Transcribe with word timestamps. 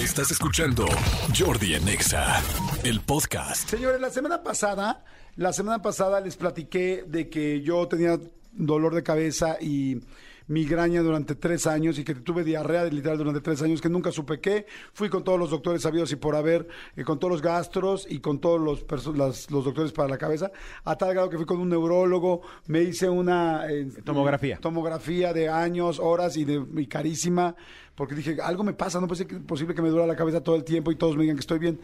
Estás 0.00 0.30
escuchando 0.30 0.86
Jordi 1.38 1.74
en 1.74 1.86
Exa, 1.86 2.42
el 2.84 3.02
podcast. 3.02 3.68
Señores, 3.68 4.00
la 4.00 4.08
semana 4.08 4.42
pasada, 4.42 5.04
la 5.36 5.52
semana 5.52 5.82
pasada 5.82 6.22
les 6.22 6.36
platiqué 6.36 7.04
de 7.06 7.28
que 7.28 7.60
yo 7.60 7.86
tenía 7.86 8.18
dolor 8.52 8.94
de 8.94 9.02
cabeza 9.02 9.58
y 9.60 10.00
migraña 10.50 11.00
durante 11.00 11.36
tres 11.36 11.66
años 11.68 11.96
y 11.98 12.04
que 12.04 12.14
tuve 12.14 12.42
diarrea 12.42 12.84
literal 12.84 13.16
durante 13.18 13.40
tres 13.40 13.62
años 13.62 13.80
que 13.80 13.88
nunca 13.88 14.10
supe 14.10 14.40
qué. 14.40 14.66
Fui 14.92 15.08
con 15.08 15.22
todos 15.22 15.38
los 15.38 15.50
doctores 15.50 15.82
sabidos 15.82 16.10
y 16.10 16.16
por 16.16 16.34
haber, 16.34 16.66
eh, 16.96 17.04
con 17.04 17.18
todos 17.20 17.30
los 17.30 17.40
gastros 17.40 18.04
y 18.10 18.18
con 18.18 18.40
todos 18.40 18.60
los, 18.60 18.84
las- 19.16 19.50
los 19.50 19.64
doctores 19.64 19.92
para 19.92 20.08
la 20.08 20.18
cabeza, 20.18 20.50
a 20.84 20.96
tal 20.96 21.14
grado 21.14 21.30
que 21.30 21.36
fui 21.36 21.46
con 21.46 21.58
un 21.60 21.68
neurólogo, 21.68 22.42
me 22.66 22.82
hice 22.82 23.08
una 23.08 23.70
eh, 23.70 23.86
Tomografía. 24.04 24.58
tomografía 24.60 25.32
de 25.32 25.48
años, 25.48 26.00
horas 26.00 26.36
y, 26.36 26.44
de, 26.44 26.64
y 26.76 26.86
carísima, 26.86 27.54
porque 27.94 28.16
dije, 28.16 28.38
algo 28.42 28.64
me 28.64 28.72
pasa, 28.72 29.00
no 29.00 29.06
puede 29.06 29.24
ser 29.24 29.40
posible 29.42 29.74
que 29.74 29.82
me 29.82 29.90
dura 29.90 30.04
la 30.06 30.16
cabeza 30.16 30.42
todo 30.42 30.56
el 30.56 30.64
tiempo 30.64 30.90
y 30.90 30.96
todos 30.96 31.14
me 31.16 31.22
digan 31.22 31.36
que 31.36 31.40
estoy 31.42 31.60
bien. 31.60 31.80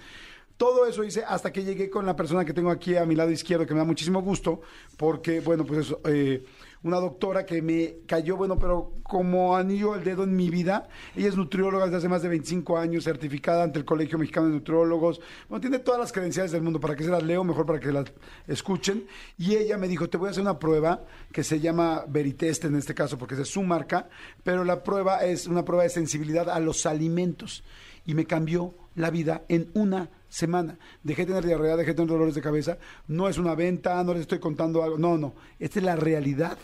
Todo 0.56 0.86
eso 0.86 1.04
hice 1.04 1.22
hasta 1.22 1.52
que 1.52 1.62
llegué 1.64 1.90
con 1.90 2.06
la 2.06 2.16
persona 2.16 2.42
que 2.46 2.54
tengo 2.54 2.70
aquí 2.70 2.96
a 2.96 3.04
mi 3.04 3.14
lado 3.14 3.30
izquierdo, 3.30 3.66
que 3.66 3.74
me 3.74 3.78
da 3.80 3.84
muchísimo 3.84 4.22
gusto, 4.22 4.62
porque, 4.96 5.40
bueno, 5.40 5.66
pues 5.66 5.80
eso, 5.80 6.00
eh, 6.06 6.42
una 6.88 7.00
doctora 7.00 7.44
que 7.44 7.62
me 7.62 7.96
cayó, 8.06 8.36
bueno, 8.36 8.58
pero 8.58 8.92
como 9.02 9.56
anillo 9.56 9.94
al 9.94 10.04
dedo 10.04 10.24
en 10.24 10.34
mi 10.34 10.50
vida. 10.50 10.88
Ella 11.14 11.28
es 11.28 11.36
nutrióloga 11.36 11.84
desde 11.84 11.98
hace 11.98 12.08
más 12.08 12.22
de 12.22 12.28
25 12.28 12.78
años, 12.78 13.04
certificada 13.04 13.64
ante 13.64 13.78
el 13.78 13.84
Colegio 13.84 14.18
Mexicano 14.18 14.48
de 14.48 14.54
Nutriólogos. 14.54 15.20
Bueno, 15.48 15.60
tiene 15.60 15.78
todas 15.78 16.00
las 16.00 16.12
credenciales 16.12 16.52
del 16.52 16.62
mundo. 16.62 16.80
Para 16.80 16.96
que 16.96 17.04
se 17.04 17.10
las 17.10 17.22
leo, 17.22 17.44
mejor 17.44 17.66
para 17.66 17.80
que 17.80 17.92
las 17.92 18.06
escuchen. 18.46 19.06
Y 19.38 19.54
ella 19.54 19.78
me 19.78 19.88
dijo, 19.88 20.08
te 20.08 20.16
voy 20.16 20.28
a 20.28 20.30
hacer 20.30 20.42
una 20.42 20.58
prueba 20.58 21.04
que 21.32 21.44
se 21.44 21.60
llama 21.60 22.04
Veritest 22.08 22.64
en 22.64 22.76
este 22.76 22.94
caso, 22.94 23.18
porque 23.18 23.34
es 23.34 23.38
de 23.38 23.44
su 23.44 23.62
marca, 23.62 24.08
pero 24.42 24.64
la 24.64 24.82
prueba 24.82 25.24
es 25.24 25.46
una 25.46 25.64
prueba 25.64 25.84
de 25.84 25.90
sensibilidad 25.90 26.48
a 26.48 26.60
los 26.60 26.86
alimentos. 26.86 27.64
Y 28.04 28.14
me 28.14 28.24
cambió 28.24 28.74
la 28.94 29.10
vida 29.10 29.44
en 29.48 29.70
una 29.74 30.10
semana. 30.28 30.78
Dejé 31.02 31.22
de 31.22 31.28
tener 31.28 31.44
diarrea, 31.44 31.76
dejé 31.76 31.90
de 31.90 31.94
tener 31.94 32.10
dolores 32.10 32.34
de 32.34 32.42
cabeza. 32.42 32.78
No 33.08 33.28
es 33.28 33.38
una 33.38 33.54
venta, 33.54 34.02
no 34.04 34.12
les 34.12 34.22
estoy 34.22 34.38
contando 34.38 34.82
algo. 34.82 34.98
No, 34.98 35.16
no. 35.16 35.34
Esta 35.58 35.78
es 35.78 35.84
la 35.84 35.96
realidad. 35.96 36.58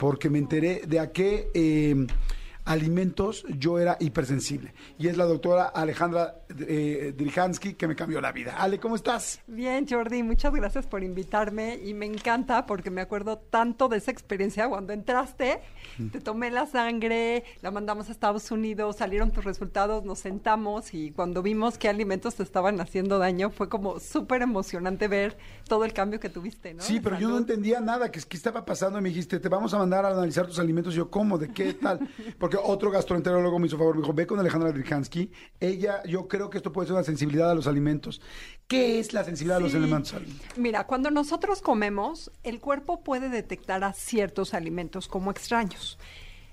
Porque 0.00 0.30
me 0.30 0.38
enteré 0.38 0.80
de 0.88 0.98
a 0.98 1.12
qué 1.12 1.50
eh, 1.52 1.94
alimentos 2.70 3.44
yo 3.58 3.80
era 3.80 3.96
hipersensible. 3.98 4.72
Y 4.96 5.08
es 5.08 5.16
la 5.16 5.24
doctora 5.24 5.64
Alejandra 5.64 6.42
eh, 6.60 7.12
Drijansky 7.16 7.74
que 7.74 7.88
me 7.88 7.96
cambió 7.96 8.20
la 8.20 8.30
vida. 8.30 8.54
Ale, 8.56 8.78
¿cómo 8.78 8.94
estás? 8.94 9.40
Bien, 9.48 9.86
Jordi, 9.88 10.22
muchas 10.22 10.52
gracias 10.52 10.86
por 10.86 11.02
invitarme 11.02 11.80
y 11.82 11.94
me 11.94 12.06
encanta 12.06 12.66
porque 12.66 12.90
me 12.90 13.00
acuerdo 13.00 13.38
tanto 13.38 13.88
de 13.88 13.96
esa 13.96 14.12
experiencia 14.12 14.68
cuando 14.68 14.92
entraste, 14.92 15.60
te 16.12 16.20
tomé 16.20 16.52
la 16.52 16.66
sangre, 16.66 17.42
la 17.60 17.72
mandamos 17.72 18.08
a 18.08 18.12
Estados 18.12 18.50
Unidos, 18.52 18.96
salieron 18.96 19.32
tus 19.32 19.44
resultados, 19.44 20.04
nos 20.04 20.20
sentamos 20.20 20.94
y 20.94 21.10
cuando 21.10 21.42
vimos 21.42 21.76
qué 21.76 21.88
alimentos 21.88 22.36
te 22.36 22.44
estaban 22.44 22.80
haciendo 22.80 23.18
daño 23.18 23.50
fue 23.50 23.68
como 23.68 23.98
súper 23.98 24.42
emocionante 24.42 25.08
ver 25.08 25.36
todo 25.66 25.84
el 25.84 25.92
cambio 25.92 26.20
que 26.20 26.28
tuviste, 26.28 26.74
¿no? 26.74 26.82
Sí, 26.84 27.00
pero 27.00 27.18
yo 27.18 27.30
no 27.30 27.38
entendía 27.38 27.80
nada, 27.80 28.12
que, 28.12 28.20
que 28.20 28.36
estaba 28.36 28.64
pasando 28.64 29.00
y 29.00 29.02
me 29.02 29.08
dijiste, 29.08 29.40
te 29.40 29.48
vamos 29.48 29.74
a 29.74 29.78
mandar 29.78 30.04
a 30.04 30.10
analizar 30.10 30.46
tus 30.46 30.60
alimentos. 30.60 30.94
Y 30.94 30.98
yo, 30.98 31.10
¿cómo? 31.10 31.36
¿De 31.36 31.52
qué 31.52 31.74
tal? 31.74 32.08
Porque 32.38 32.56
otro 32.62 32.90
gastroenterólogo 32.90 33.58
me 33.58 33.66
hizo 33.66 33.78
favor, 33.78 33.96
me 33.96 34.02
dijo, 34.02 34.12
ve 34.12 34.26
con 34.26 34.38
Alejandra 34.38 34.72
Drijansky. 34.72 35.30
Ella, 35.58 36.02
yo 36.04 36.28
creo 36.28 36.50
que 36.50 36.58
esto 36.58 36.72
puede 36.72 36.86
ser 36.86 36.94
una 36.94 37.04
sensibilidad 37.04 37.50
a 37.50 37.54
los 37.54 37.66
alimentos. 37.66 38.20
¿Qué 38.66 38.98
es 38.98 39.12
la 39.12 39.24
sensibilidad 39.24 39.58
a 39.58 39.60
los 39.60 39.74
alimentos? 39.74 40.14
Mira, 40.56 40.86
cuando 40.86 41.10
nosotros 41.10 41.60
comemos, 41.62 42.30
el 42.42 42.60
cuerpo 42.60 43.02
puede 43.02 43.28
detectar 43.28 43.84
a 43.84 43.92
ciertos 43.92 44.54
alimentos 44.54 45.08
como 45.08 45.30
extraños. 45.30 45.98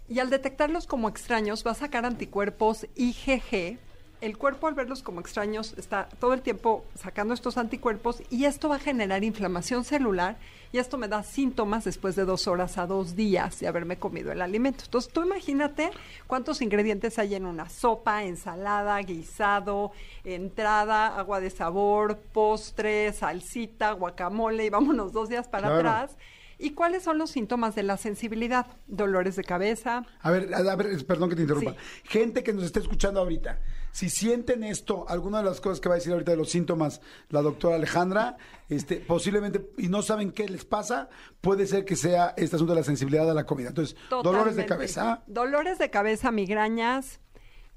Y 0.10 0.20
al 0.20 0.30
detectarlos 0.30 0.88
como 0.88 1.10
extraños, 1.10 1.64
va 1.66 1.72
a 1.72 1.76
sacar 1.76 2.06
anticuerpos 2.06 2.88
IgG. 2.96 3.78
El 4.20 4.36
cuerpo 4.38 4.66
al 4.68 4.74
verlos 4.74 5.04
como 5.04 5.20
extraños 5.22 5.76
está 5.78 6.10
todo 6.20 6.34
el 6.34 6.42
tiempo 6.42 6.84
sacando 6.96 7.36
estos 7.36 7.56
anticuerpos 7.58 8.24
y 8.32 8.46
esto 8.46 8.68
va 8.68 8.78
a 8.78 8.80
generar 8.80 9.24
inflamación 9.24 9.84
celular 9.84 10.38
y 10.74 10.80
esto 10.80 10.98
me 10.98 11.08
da 11.08 11.22
síntomas 11.22 11.84
después 11.84 12.16
de 12.16 12.26
dos 12.26 12.48
horas 12.48 12.80
a 12.80 12.88
dos 12.88 13.16
días 13.16 13.60
de 13.60 13.68
haberme 13.68 13.98
comido 14.00 14.32
el 14.32 14.42
alimento. 14.42 14.84
Entonces 14.86 15.14
tú 15.14 15.22
imagínate 15.22 15.92
cuántos 16.26 16.64
ingredientes 16.64 17.20
hay 17.20 17.36
en 17.36 17.46
una 17.46 17.70
sopa, 17.70 18.24
ensalada, 18.24 18.98
guisado, 19.02 19.92
entrada, 20.24 21.16
agua 21.16 21.40
de 21.40 21.52
sabor, 21.52 22.18
postre, 22.34 23.14
salsita, 23.14 23.92
guacamole 23.92 24.66
y 24.66 24.70
vámonos 24.72 25.14
dos 25.14 25.30
días 25.30 25.48
para 25.48 25.68
Claro. 25.68 25.78
atrás. 25.90 26.18
¿Y 26.60 26.72
cuáles 26.72 27.04
son 27.04 27.20
los 27.20 27.30
síntomas 27.30 27.76
de 27.76 27.84
la 27.84 27.98
sensibilidad? 27.98 28.66
Dolores 28.88 29.36
de 29.36 29.44
cabeza, 29.44 30.04
A 30.22 30.32
ver, 30.32 30.52
a 30.56 30.76
ver, 30.76 31.06
perdón 31.06 31.30
que 31.30 31.36
te 31.36 31.44
interrumpa. 31.44 31.74
Sí. 31.74 31.78
Gente 32.06 32.44
que 32.44 32.52
nos 32.52 32.64
esté 32.64 32.80
escuchando 32.80 33.20
ahorita, 33.20 33.60
si 33.98 34.12
sienten 34.12 34.64
esto, 34.64 35.10
alguna 35.10 35.40
de 35.40 35.46
las 35.46 35.60
cosas 35.60 35.80
que 35.80 35.90
va 35.90 35.96
a 35.96 35.98
decir 35.98 36.14
ahorita 36.14 36.30
de 36.30 36.38
los 36.38 36.52
síntomas 36.52 37.02
la 37.30 37.42
doctora 37.42 37.78
Alejandra, 37.78 38.38
este, 38.70 38.98
posiblemente, 38.98 39.72
y 39.76 39.88
no 39.88 40.04
saben 40.04 40.30
qué 40.30 40.48
les 40.48 40.66
pasa, 40.66 41.10
puede 41.42 41.66
ser 41.66 41.84
que 41.84 41.96
sea 41.96 42.36
este 42.38 42.58
asunto 42.58 42.74
de 42.74 42.82
la 42.82 42.86
sensibilidad 42.86 43.28
a 43.28 43.34
la 43.34 43.48
comida. 43.48 43.70
Entonces, 43.70 43.98
dolores 44.12 44.56
de 44.56 44.68
cabeza. 44.68 45.24
Dolores 45.26 45.80
de 45.80 45.90
cabeza, 45.90 46.30
migrañas, 46.30 47.22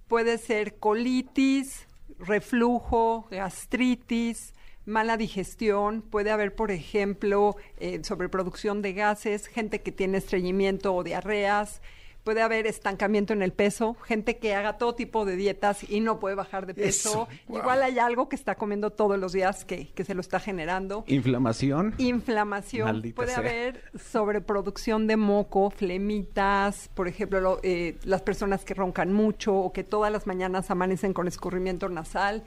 puede 0.09 0.37
ser 0.37 0.77
colitis, 0.77 1.87
reflujo, 2.19 3.27
gastritis, 3.31 4.53
mala 4.85 5.17
digestión, 5.17 6.03
puede 6.03 6.33
haber, 6.33 6.55
por 6.55 6.71
ejemplo, 6.71 7.57
eh, 7.79 7.99
sobreproducción 8.05 8.83
de 8.83 8.93
gases, 8.93 9.47
gente 9.47 9.81
que 9.81 9.91
tiene 9.91 10.19
estreñimiento 10.19 10.95
o 10.95 11.03
diarreas, 11.03 11.81
puede 12.25 12.43
haber 12.43 12.67
estancamiento 12.67 13.33
en 13.33 13.43
el 13.43 13.53
peso, 13.53 13.95
gente 14.07 14.37
que 14.39 14.55
haga 14.55 14.77
todo 14.77 14.95
tipo 14.95 15.25
de 15.25 15.37
dietas 15.37 15.89
y 15.91 16.01
no 16.01 16.21
puede 16.21 16.35
bajar 16.35 16.67
de 16.67 16.73
Eso, 16.87 17.27
peso. 17.27 17.29
wow. 17.49 17.59
Igual 17.59 17.83
hay 17.83 17.99
algo 17.99 18.29
que 18.29 18.37
está 18.37 18.57
comiendo 18.57 18.91
todos 18.91 19.19
los 19.19 19.33
días 19.33 19.65
que, 19.65 19.89
que 19.89 20.05
se 20.05 20.15
lo 20.15 20.21
está 20.21 20.39
generando. 20.39 21.05
Inflamación. 21.07 21.95
Inflamación, 21.99 22.87
Maldita 22.87 23.17
puede 23.17 23.31
sea. 23.31 23.39
haber 23.39 23.83
sobreproducción 23.99 25.07
de 25.07 25.17
moco, 25.17 25.71
flemitas, 25.71 26.91
por 26.95 27.09
ejemplo, 27.09 27.41
lo- 27.41 27.61
eh, 27.63 27.97
las 28.05 28.21
personas 28.23 28.65
que 28.65 28.75
roncan 28.75 29.13
mucho 29.13 29.55
o 29.55 29.73
que 29.73 29.83
todas 29.83 30.13
las 30.13 30.27
mañanas 30.27 30.71
amanecen 30.71 31.13
con 31.15 31.27
escurrimiento 31.27 31.89
nasal. 31.89 32.45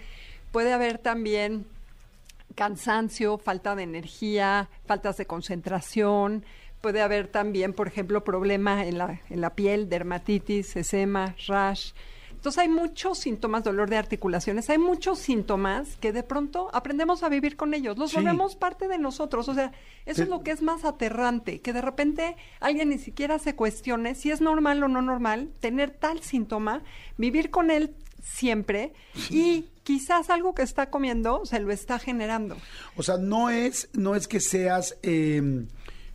Puede 0.52 0.72
haber 0.72 1.00
también 1.00 1.66
cansancio, 2.56 3.38
falta 3.40 3.76
de 3.76 3.84
energía, 3.84 4.70
faltas 4.86 5.18
de 5.18 5.26
concentración. 5.26 6.46
Puede 6.84 7.02
haber 7.02 7.30
también, 7.30 7.72
por 7.72 7.88
ejemplo, 7.88 8.26
problema 8.26 8.86
en 8.86 8.98
la, 8.98 9.22
en 9.30 9.40
la 9.40 9.56
piel, 9.56 9.88
dermatitis, 9.88 10.76
eczema, 10.76 11.34
rash. 11.48 11.94
Entonces 12.32 12.60
hay 12.60 12.68
muchos 12.68 13.20
síntomas, 13.20 13.64
dolor 13.64 13.90
de 13.90 13.96
articulaciones, 13.96 14.70
hay 14.70 14.78
muchos 14.80 15.18
síntomas 15.20 15.96
que 16.02 16.12
de 16.12 16.24
pronto 16.24 16.70
aprendemos 16.74 17.24
a 17.24 17.30
vivir 17.30 17.56
con 17.56 17.74
ellos, 17.74 17.98
los 17.98 18.10
Sí. 18.12 18.18
volvemos 18.18 18.58
parte 18.58 18.90
de 18.90 18.98
nosotros. 18.98 19.48
O 19.48 19.54
sea, 19.54 19.72
eso 20.06 20.24
es 20.24 20.28
lo 20.28 20.44
que 20.44 20.52
es 20.52 20.62
más 20.62 20.84
aterrante, 20.84 21.62
que 21.62 21.72
de 21.72 21.80
repente 21.80 22.36
alguien 22.60 22.90
ni 22.90 22.98
siquiera 22.98 23.40
se 23.40 23.56
cuestione 23.56 24.14
si 24.14 24.30
es 24.32 24.42
normal 24.42 24.84
o 24.84 24.90
no 24.90 25.02
normal 25.02 25.52
tener 25.62 25.92
tal 25.92 26.20
síntoma, 26.22 26.82
vivir 27.18 27.50
con 27.50 27.72
él 27.72 27.96
siempre 28.22 28.92
y 29.30 29.68
quizás 29.84 30.30
algo 30.30 30.54
que 30.54 30.64
está 30.64 30.90
comiendo 30.90 31.46
se 31.46 31.62
lo 31.62 31.72
está 31.72 31.98
generando. 31.98 32.58
O 32.98 33.04
sea, 33.04 33.16
no 33.16 33.50
es, 33.50 33.88
no 33.94 34.16
es 34.16 34.28
que 34.28 34.42
seas, 34.42 34.98
eh, 35.02 35.66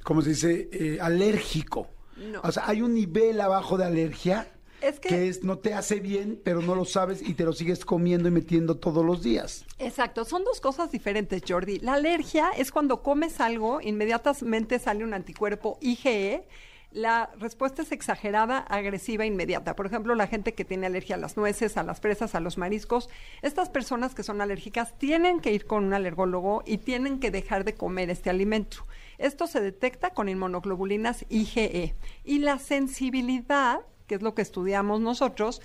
como 0.02 0.22
se 0.22 0.30
dice, 0.30 0.68
eh, 0.72 0.98
alérgico. 1.00 1.88
No. 2.16 2.40
O 2.42 2.50
sea, 2.52 2.68
hay 2.68 2.82
un 2.82 2.94
nivel 2.94 3.40
abajo 3.40 3.76
de 3.78 3.84
alergia 3.84 4.48
Es 4.80 4.98
que- 5.00 5.28
es 5.28 5.44
no 5.44 5.58
te 5.58 5.74
hace 5.74 6.00
bien, 6.00 6.40
pero 6.44 6.60
no 6.62 6.74
lo 6.74 6.84
sabes 6.84 7.20
y 7.22 7.34
te 7.34 7.44
lo 7.44 7.52
sigues 7.52 7.84
comiendo 7.84 8.28
y 8.28 8.32
metiendo 8.32 8.76
todos 8.76 9.04
los 9.04 9.22
días. 9.22 9.64
Exacto, 9.78 10.24
son 10.24 10.44
dos 10.44 10.60
cosas 10.60 10.90
diferentes, 10.90 11.42
Jordi. 11.46 11.78
La 11.80 11.94
alergia 11.94 12.50
es 12.56 12.70
cuando 12.72 13.02
comes 13.02 13.40
algo, 13.40 13.80
inmediatamente 13.80 14.78
sale 14.78 15.04
un 15.04 15.14
anticuerpo 15.14 15.78
IgE. 15.80 16.46
La 16.90 17.30
respuesta 17.38 17.82
es 17.82 17.92
exagerada, 17.92 18.58
agresiva, 18.58 19.26
inmediata. 19.26 19.76
Por 19.76 19.84
ejemplo, 19.84 20.14
la 20.14 20.26
gente 20.26 20.54
que 20.54 20.64
tiene 20.64 20.86
alergia 20.86 21.16
a 21.16 21.18
las 21.18 21.36
nueces, 21.36 21.76
a 21.76 21.82
las 21.82 22.00
fresas, 22.00 22.34
a 22.34 22.40
los 22.40 22.56
mariscos. 22.56 23.10
Estas 23.42 23.68
personas 23.68 24.14
que 24.14 24.22
son 24.22 24.40
alérgicas 24.40 24.96
tienen 24.96 25.40
que 25.40 25.52
ir 25.52 25.66
con 25.66 25.84
un 25.84 25.92
alergólogo 25.92 26.62
y 26.64 26.78
tienen 26.78 27.20
que 27.20 27.30
dejar 27.30 27.64
de 27.64 27.74
comer 27.74 28.08
este 28.08 28.30
alimento. 28.30 28.86
Esto 29.18 29.46
se 29.46 29.60
detecta 29.60 30.10
con 30.10 30.30
inmunoglobulinas 30.30 31.26
IgE. 31.28 31.94
Y 32.24 32.38
la 32.38 32.58
sensibilidad, 32.58 33.80
que 34.06 34.14
es 34.14 34.22
lo 34.22 34.34
que 34.34 34.42
estudiamos 34.42 35.00
nosotros, 35.02 35.60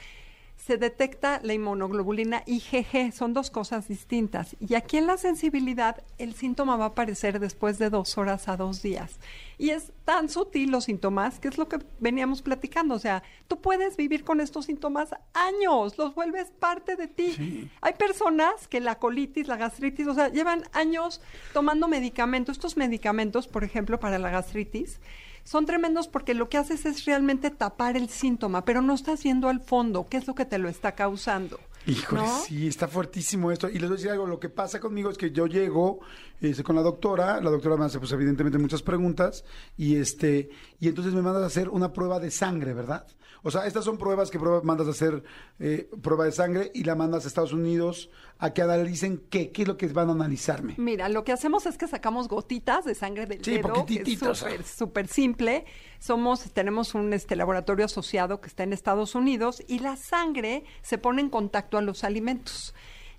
se 0.65 0.77
detecta 0.77 1.41
la 1.43 1.53
inmunoglobulina 1.53 2.43
IgG, 2.45 3.11
son 3.11 3.33
dos 3.33 3.51
cosas 3.51 3.89
distintas. 3.89 4.55
Y 4.61 4.75
aquí 4.75 4.95
en 4.95 5.07
la 5.07 5.17
sensibilidad, 5.17 6.01
el 6.17 6.35
síntoma 6.35 6.77
va 6.77 6.85
a 6.85 6.87
aparecer 6.89 7.41
después 7.41 7.79
de 7.79 7.89
dos 7.89 8.17
horas 8.17 8.47
a 8.47 8.55
dos 8.55 8.81
días. 8.81 9.19
Y 9.57 9.71
es 9.71 9.91
tan 10.05 10.29
sutil 10.29 10.71
los 10.71 10.85
síntomas, 10.85 11.41
que 11.41 11.49
es 11.49 11.57
lo 11.57 11.67
que 11.67 11.79
veníamos 11.99 12.41
platicando. 12.41 12.95
O 12.95 12.99
sea, 12.99 13.23
tú 13.49 13.59
puedes 13.59 13.97
vivir 13.97 14.23
con 14.23 14.39
estos 14.39 14.65
síntomas 14.65 15.09
años, 15.33 15.97
los 15.97 16.15
vuelves 16.15 16.49
parte 16.51 16.95
de 16.95 17.07
ti. 17.09 17.69
Hay 17.81 17.93
personas 17.95 18.69
que 18.69 18.79
la 18.79 18.99
colitis, 18.99 19.49
la 19.49 19.57
gastritis, 19.57 20.07
o 20.07 20.13
sea, 20.13 20.29
llevan 20.29 20.63
años 20.71 21.19
tomando 21.51 21.89
medicamentos. 21.89 22.55
Estos 22.55 22.77
medicamentos, 22.77 23.49
por 23.49 23.65
ejemplo, 23.65 23.99
para 23.99 24.17
la 24.17 24.29
gastritis, 24.29 25.01
son 25.43 25.65
tremendos 25.65 26.07
porque 26.07 26.33
lo 26.33 26.49
que 26.49 26.57
haces 26.57 26.85
es 26.85 27.05
realmente 27.05 27.51
tapar 27.51 27.97
el 27.97 28.09
síntoma, 28.09 28.65
pero 28.65 28.81
no 28.81 28.93
estás 28.93 29.23
viendo 29.23 29.49
al 29.49 29.61
fondo 29.61 30.07
qué 30.09 30.17
es 30.17 30.27
lo 30.27 30.35
que 30.35 30.45
te 30.45 30.57
lo 30.57 30.69
está 30.69 30.93
causando. 30.93 31.59
Híjole, 31.85 32.21
¿no? 32.21 32.39
sí, 32.39 32.67
está 32.67 32.87
fuertísimo 32.87 33.51
esto. 33.51 33.67
Y 33.67 33.73
les 33.73 33.83
voy 33.83 33.95
a 33.95 33.97
decir 33.97 34.11
algo, 34.11 34.25
lo 34.25 34.39
que 34.39 34.47
pasa 34.49 34.79
conmigo 34.79 35.09
es 35.09 35.17
que 35.17 35.31
yo 35.31 35.47
llego 35.47 35.99
este, 36.39 36.63
con 36.63 36.77
la 36.77 36.81
doctora, 36.81 37.41
la 37.41 37.49
doctora 37.49 37.75
me 37.75 37.85
hace 37.85 37.99
pues 37.99 38.11
evidentemente 38.13 38.57
muchas 38.57 38.81
preguntas 38.81 39.43
y 39.77 39.97
este 39.97 40.49
y 40.79 40.87
entonces 40.87 41.13
me 41.13 41.21
mandas 41.21 41.43
a 41.43 41.47
hacer 41.47 41.67
una 41.69 41.91
prueba 41.91 42.19
de 42.19 42.31
sangre, 42.31 42.73
¿verdad? 42.73 43.05
O 43.43 43.51
sea, 43.51 43.67
estas 43.67 43.83
son 43.85 43.97
pruebas 43.97 44.31
que 44.31 44.39
prueba- 44.39 44.61
mandas 44.63 44.87
a 44.87 44.91
hacer 44.91 45.21
eh, 45.59 45.89
prueba 46.01 46.25
de 46.25 46.31
sangre 46.31 46.71
y 46.73 46.83
la 46.85 46.95
mandas 46.95 47.25
a 47.25 47.27
Estados 47.27 47.51
Unidos 47.53 48.09
a 48.39 48.53
que 48.53 48.61
analicen 48.61 49.21
qué, 49.29 49.51
qué 49.51 49.63
es 49.63 49.67
lo 49.67 49.75
que 49.77 49.87
van 49.87 50.09
a 50.09 50.13
analizarme. 50.13 50.75
Mira, 50.77 51.09
lo 51.09 51.23
que 51.23 51.31
hacemos 51.33 51.65
es 51.65 51.77
que 51.77 51.87
sacamos 51.87 52.27
gotitas 52.29 52.85
de 52.85 52.95
sangre 52.95 53.25
del 53.25 53.43
Sí, 53.43 53.57
dedo, 53.57 53.85
que 53.85 54.01
es 54.03 54.67
súper 54.67 55.07
simple. 55.07 55.65
Somos, 55.99 56.51
tenemos 56.51 56.95
un 56.95 57.13
este, 57.13 57.35
laboratorio 57.35 57.85
asociado 57.85 58.41
que 58.41 58.47
está 58.47 58.63
en 58.63 58.73
Estados 58.73 59.13
Unidos 59.15 59.61
y 59.67 59.79
la 59.79 59.95
sangre 59.97 60.63
se 60.81 60.97
pone 60.97 61.21
en 61.21 61.29
contacto 61.29 61.77
a 61.77 61.81
los 61.81 62.03
alimentos. 62.03 62.73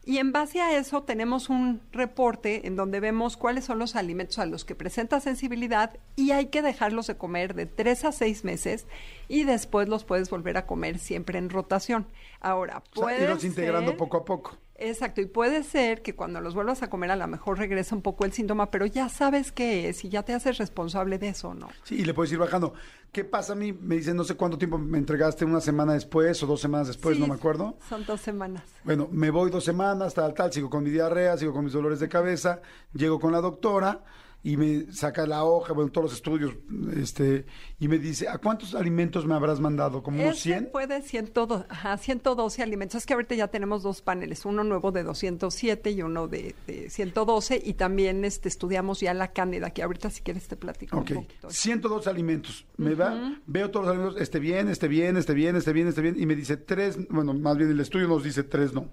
Y 0.06 0.18
en 0.18 0.32
base 0.32 0.60
a 0.60 0.76
eso 0.76 1.02
tenemos 1.02 1.48
un 1.48 1.80
reporte 1.92 2.66
en 2.66 2.76
donde 2.76 3.00
vemos 3.00 3.36
cuáles 3.38 3.64
son 3.64 3.78
los 3.78 3.96
alimentos 3.96 4.38
a 4.38 4.44
los 4.44 4.64
que 4.64 4.74
presenta 4.74 5.18
sensibilidad 5.20 5.98
y 6.14 6.32
hay 6.32 6.46
que 6.46 6.60
dejarlos 6.60 7.06
de 7.06 7.16
comer 7.16 7.54
de 7.54 7.64
tres 7.66 8.04
a 8.04 8.12
seis 8.12 8.44
meses 8.44 8.86
y 9.28 9.44
después 9.44 9.88
los 9.88 10.04
puedes 10.04 10.28
volver 10.28 10.58
a 10.58 10.66
comer 10.66 10.98
siempre 10.98 11.38
en 11.38 11.48
rotación. 11.48 12.06
Ahora, 12.40 12.82
O 12.92 12.94
sea, 12.96 13.02
puede 13.02 13.22
irlos 13.22 13.44
integrando 13.44 13.96
poco 13.96 14.18
a 14.18 14.24
poco. 14.24 14.58
Exacto, 14.76 15.20
y 15.20 15.26
puede 15.26 15.62
ser 15.62 16.02
que 16.02 16.16
cuando 16.16 16.40
los 16.40 16.54
vuelvas 16.54 16.82
a 16.82 16.90
comer 16.90 17.10
a 17.12 17.16
lo 17.16 17.26
mejor 17.28 17.58
regresa 17.58 17.94
un 17.94 18.02
poco 18.02 18.24
el 18.24 18.32
síntoma, 18.32 18.70
pero 18.70 18.86
ya 18.86 19.08
sabes 19.08 19.52
qué 19.52 19.88
es 19.88 20.04
y 20.04 20.08
ya 20.08 20.24
te 20.24 20.34
haces 20.34 20.58
responsable 20.58 21.18
de 21.18 21.28
eso, 21.28 21.54
¿no? 21.54 21.68
Sí, 21.84 22.00
y 22.00 22.04
le 22.04 22.12
puedes 22.12 22.32
ir 22.32 22.38
bajando. 22.38 22.74
¿Qué 23.12 23.24
pasa 23.24 23.52
a 23.52 23.56
mí? 23.56 23.72
Me 23.72 23.94
dicen, 23.94 24.16
no 24.16 24.24
sé 24.24 24.34
cuánto 24.34 24.58
tiempo 24.58 24.76
me 24.76 24.98
entregaste, 24.98 25.44
una 25.44 25.60
semana 25.60 25.92
después 25.92 26.42
o 26.42 26.46
dos 26.46 26.60
semanas 26.60 26.88
después, 26.88 27.16
Sí, 27.16 27.20
no 27.22 27.28
me 27.28 27.34
acuerdo. 27.34 27.76
Son 27.88 28.04
dos 28.04 28.20
semanas. 28.20 28.64
Bueno, 28.82 29.08
me 29.12 29.30
voy 29.30 29.50
dos 29.50 29.64
semanas, 29.64 30.12
tal, 30.14 30.34
tal, 30.34 30.52
sigo 30.52 30.68
con 30.68 30.82
mi 30.82 30.90
diarrea, 30.90 31.36
sigo 31.36 31.52
con 31.52 31.64
mis 31.64 31.72
dolores 31.72 32.00
de 32.00 32.08
cabeza, 32.08 32.60
llego 32.92 33.20
con 33.20 33.30
la 33.30 33.40
doctora 33.40 34.02
y 34.44 34.58
me 34.58 34.92
saca 34.92 35.26
la 35.26 35.42
hoja, 35.42 35.72
bueno, 35.72 35.90
todos 35.90 36.10
los 36.10 36.14
estudios, 36.14 36.52
este, 36.94 37.46
y 37.80 37.88
me 37.88 37.98
dice, 37.98 38.28
¿a 38.28 38.36
cuántos 38.36 38.74
alimentos 38.74 39.24
me 39.24 39.34
habrás 39.34 39.58
mandado? 39.58 40.02
¿Como 40.02 40.22
unos 40.22 40.36
Ese 40.36 40.50
100? 40.50 40.68
fue 40.70 40.86
de 40.86 41.00
102, 41.00 41.64
ajá, 41.66 41.96
112 41.96 42.62
alimentos. 42.62 42.98
Es 42.98 43.06
que 43.06 43.14
ahorita 43.14 43.34
ya 43.34 43.48
tenemos 43.48 43.82
dos 43.82 44.02
paneles, 44.02 44.44
uno 44.44 44.62
nuevo 44.62 44.92
de 44.92 45.02
207 45.02 45.92
y 45.92 46.02
uno 46.02 46.28
de, 46.28 46.54
de 46.66 46.90
112, 46.90 47.62
y 47.64 47.72
también 47.72 48.22
este, 48.26 48.50
estudiamos 48.50 49.00
ya 49.00 49.14
la 49.14 49.32
cándida, 49.32 49.70
que 49.70 49.82
ahorita 49.82 50.10
si 50.10 50.20
quieres 50.20 50.46
te 50.46 50.56
platico 50.56 50.98
Ok, 50.98 51.10
un 51.12 51.16
poquito. 51.22 51.48
102 51.50 52.06
alimentos. 52.06 52.66
Me 52.76 52.94
va, 52.94 53.38
veo 53.46 53.70
todos 53.70 53.86
los 53.86 53.94
alimentos, 53.94 54.20
este 54.20 54.40
bien, 54.40 54.68
este 54.68 54.88
bien, 54.88 55.16
este 55.16 55.32
bien, 55.32 55.56
este 55.56 55.72
bien, 55.72 55.88
este 55.88 56.02
bien, 56.02 56.20
y 56.20 56.26
me 56.26 56.36
dice 56.36 56.58
tres, 56.58 56.98
bueno, 57.08 57.32
más 57.32 57.56
bien 57.56 57.70
el 57.70 57.80
estudio 57.80 58.08
nos 58.08 58.22
dice 58.22 58.42
tres 58.42 58.74
no. 58.74 58.90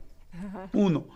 Uno, 0.71 1.07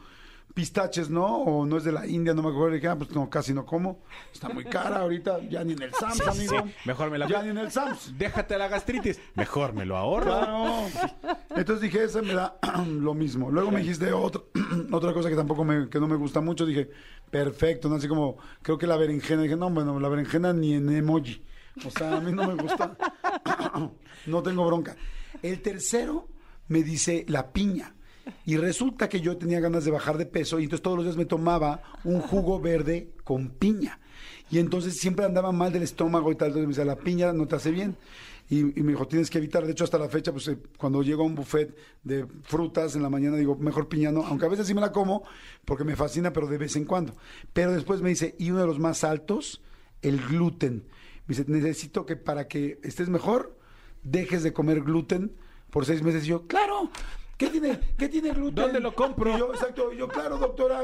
pistaches 0.55 1.09
no, 1.09 1.25
o 1.43 1.65
no 1.65 1.77
es 1.77 1.83
de 1.83 1.91
la 1.91 2.07
India, 2.07 2.33
no 2.33 2.41
me 2.41 2.49
acuerdo. 2.49 2.71
Y 2.71 2.75
dije, 2.75 2.87
ah, 2.87 2.95
pues 2.97 3.11
no, 3.11 3.29
casi 3.29 3.53
no 3.53 3.65
como. 3.65 3.99
Está 4.33 4.49
muy 4.49 4.63
cara 4.63 5.01
ahorita, 5.01 5.39
ya 5.49 5.63
ni 5.63 5.73
en 5.73 5.81
el 5.83 5.93
Sams, 5.93 6.25
amigo. 6.27 6.63
Sí, 6.65 6.73
mejor 6.85 7.11
me 7.11 7.17
la- 7.19 7.27
Ya 7.27 7.43
ni 7.43 7.49
en 7.49 7.57
el 7.59 7.69
Sams. 7.71 8.17
Déjate 8.17 8.57
la 8.57 8.67
gastritis. 8.69 9.19
Mejor 9.35 9.73
me 9.73 9.85
lo 9.85 9.97
ahorro. 9.97 10.25
Claro. 10.31 10.65
Entonces 11.55 11.81
dije, 11.81 12.05
esa 12.05 12.21
me 12.21 12.33
da 12.33 12.57
lo 12.87 13.13
mismo. 13.13 13.51
Luego 13.51 13.69
me 13.69 13.79
dijiste 13.81 14.11
otra, 14.13 14.41
otra 14.91 15.13
cosa 15.13 15.29
que 15.29 15.35
tampoco 15.35 15.63
me, 15.63 15.89
que 15.89 15.99
no 15.99 16.07
me 16.07 16.15
gusta 16.15 16.39
mucho. 16.41 16.65
Dije, 16.65 16.89
perfecto, 17.29 17.89
¿no? 17.89 17.95
Así 17.95 18.07
como, 18.07 18.37
creo 18.61 18.77
que 18.77 18.87
la 18.87 18.95
berenjena. 18.97 19.41
Dije, 19.43 19.57
no, 19.57 19.69
bueno, 19.69 19.99
la 19.99 20.07
berenjena 20.09 20.53
ni 20.53 20.73
en 20.73 20.89
emoji. 20.89 21.43
O 21.85 21.91
sea, 21.91 22.15
a 22.15 22.21
mí 22.21 22.31
no 22.31 22.47
me 22.47 22.55
gusta. 22.55 22.95
no 24.25 24.41
tengo 24.41 24.65
bronca. 24.65 24.95
El 25.41 25.61
tercero 25.61 26.29
me 26.69 26.81
dice 26.83 27.25
la 27.27 27.51
piña. 27.51 27.93
Y 28.45 28.57
resulta 28.57 29.09
que 29.09 29.21
yo 29.21 29.37
tenía 29.37 29.59
ganas 29.59 29.85
de 29.85 29.91
bajar 29.91 30.17
de 30.17 30.25
peso 30.25 30.59
y 30.59 30.63
entonces 30.63 30.83
todos 30.83 30.97
los 30.97 31.05
días 31.05 31.17
me 31.17 31.25
tomaba 31.25 31.81
un 32.03 32.21
jugo 32.21 32.59
verde 32.59 33.09
con 33.23 33.49
piña. 33.49 33.99
Y 34.51 34.59
entonces 34.59 34.97
siempre 34.97 35.25
andaba 35.25 35.51
mal 35.51 35.73
del 35.73 35.83
estómago 35.83 36.31
y 36.31 36.35
tal. 36.35 36.49
Entonces 36.49 36.67
me 36.67 36.73
decía, 36.73 36.85
la 36.85 36.97
piña 36.97 37.33
no 37.33 37.47
te 37.47 37.55
hace 37.55 37.71
bien. 37.71 37.95
Y, 38.47 38.79
y 38.79 38.83
me 38.83 38.91
dijo, 38.91 39.07
tienes 39.07 39.29
que 39.29 39.39
evitar. 39.39 39.65
De 39.65 39.71
hecho, 39.71 39.83
hasta 39.83 39.97
la 39.97 40.07
fecha, 40.07 40.31
pues 40.31 40.47
eh, 40.47 40.57
cuando 40.77 41.01
llego 41.01 41.23
a 41.23 41.25
un 41.25 41.33
buffet 41.33 41.75
de 42.03 42.27
frutas 42.43 42.95
en 42.95 43.01
la 43.01 43.09
mañana, 43.09 43.37
digo, 43.37 43.55
mejor 43.55 43.87
piña 43.87 44.11
no. 44.11 44.23
Aunque 44.23 44.45
a 44.45 44.49
veces 44.49 44.67
sí 44.67 44.73
me 44.73 44.81
la 44.81 44.91
como 44.91 45.23
porque 45.65 45.83
me 45.83 45.95
fascina, 45.95 46.31
pero 46.31 46.47
de 46.47 46.57
vez 46.57 46.75
en 46.75 46.85
cuando. 46.85 47.15
Pero 47.53 47.71
después 47.71 48.01
me 48.01 48.09
dice, 48.09 48.35
y 48.37 48.51
uno 48.51 48.61
de 48.61 48.67
los 48.67 48.79
más 48.79 49.03
altos, 49.03 49.61
el 50.01 50.21
gluten. 50.21 50.85
Me 51.25 51.35
dice, 51.35 51.45
necesito 51.47 52.05
que 52.05 52.15
para 52.15 52.47
que 52.47 52.79
estés 52.83 53.09
mejor, 53.09 53.57
dejes 54.03 54.43
de 54.43 54.53
comer 54.53 54.81
gluten 54.81 55.35
por 55.71 55.85
seis 55.85 56.03
meses. 56.03 56.25
Y 56.25 56.27
yo, 56.27 56.45
claro. 56.45 56.91
¿Qué 57.37 57.47
tiene, 57.47 57.79
¿Qué 57.97 58.07
tiene 58.07 58.31
gluten? 58.31 58.55
¿Dónde 58.63 58.79
lo 58.79 58.95
compro? 58.95 59.35
Y 59.35 59.39
yo, 59.39 59.53
exacto. 59.53 59.91
yo, 59.91 60.07
claro, 60.07 60.37
doctora. 60.37 60.81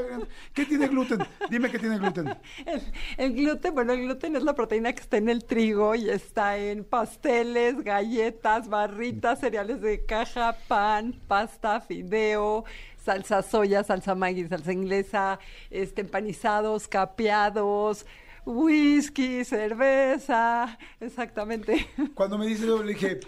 ¿Qué 0.52 0.66
tiene 0.66 0.86
gluten? 0.88 1.20
Dime 1.50 1.70
qué 1.70 1.78
tiene 1.78 1.98
gluten. 1.98 2.36
El, 2.66 2.82
el 3.16 3.34
gluten, 3.34 3.74
bueno, 3.74 3.94
el 3.94 4.02
gluten 4.02 4.36
es 4.36 4.42
la 4.42 4.54
proteína 4.54 4.92
que 4.92 5.00
está 5.00 5.16
en 5.16 5.30
el 5.30 5.44
trigo 5.44 5.94
y 5.94 6.10
está 6.10 6.58
en 6.58 6.84
pasteles, 6.84 7.82
galletas, 7.82 8.68
barritas, 8.68 9.40
cereales 9.40 9.80
de 9.80 10.04
caja, 10.04 10.56
pan, 10.68 11.18
pasta, 11.26 11.80
fideo, 11.80 12.64
salsa 13.02 13.42
soya, 13.42 13.82
salsa 13.82 14.14
Maggi, 14.14 14.46
salsa 14.46 14.72
inglesa, 14.72 15.38
este, 15.70 16.02
empanizados, 16.02 16.86
capeados, 16.86 18.04
whisky, 18.44 19.44
cerveza, 19.44 20.78
exactamente. 21.00 21.88
Cuando 22.14 22.38
me 22.38 22.46
dice 22.46 22.64
eso, 22.64 22.82
le 22.82 22.94
dije, 22.94 23.20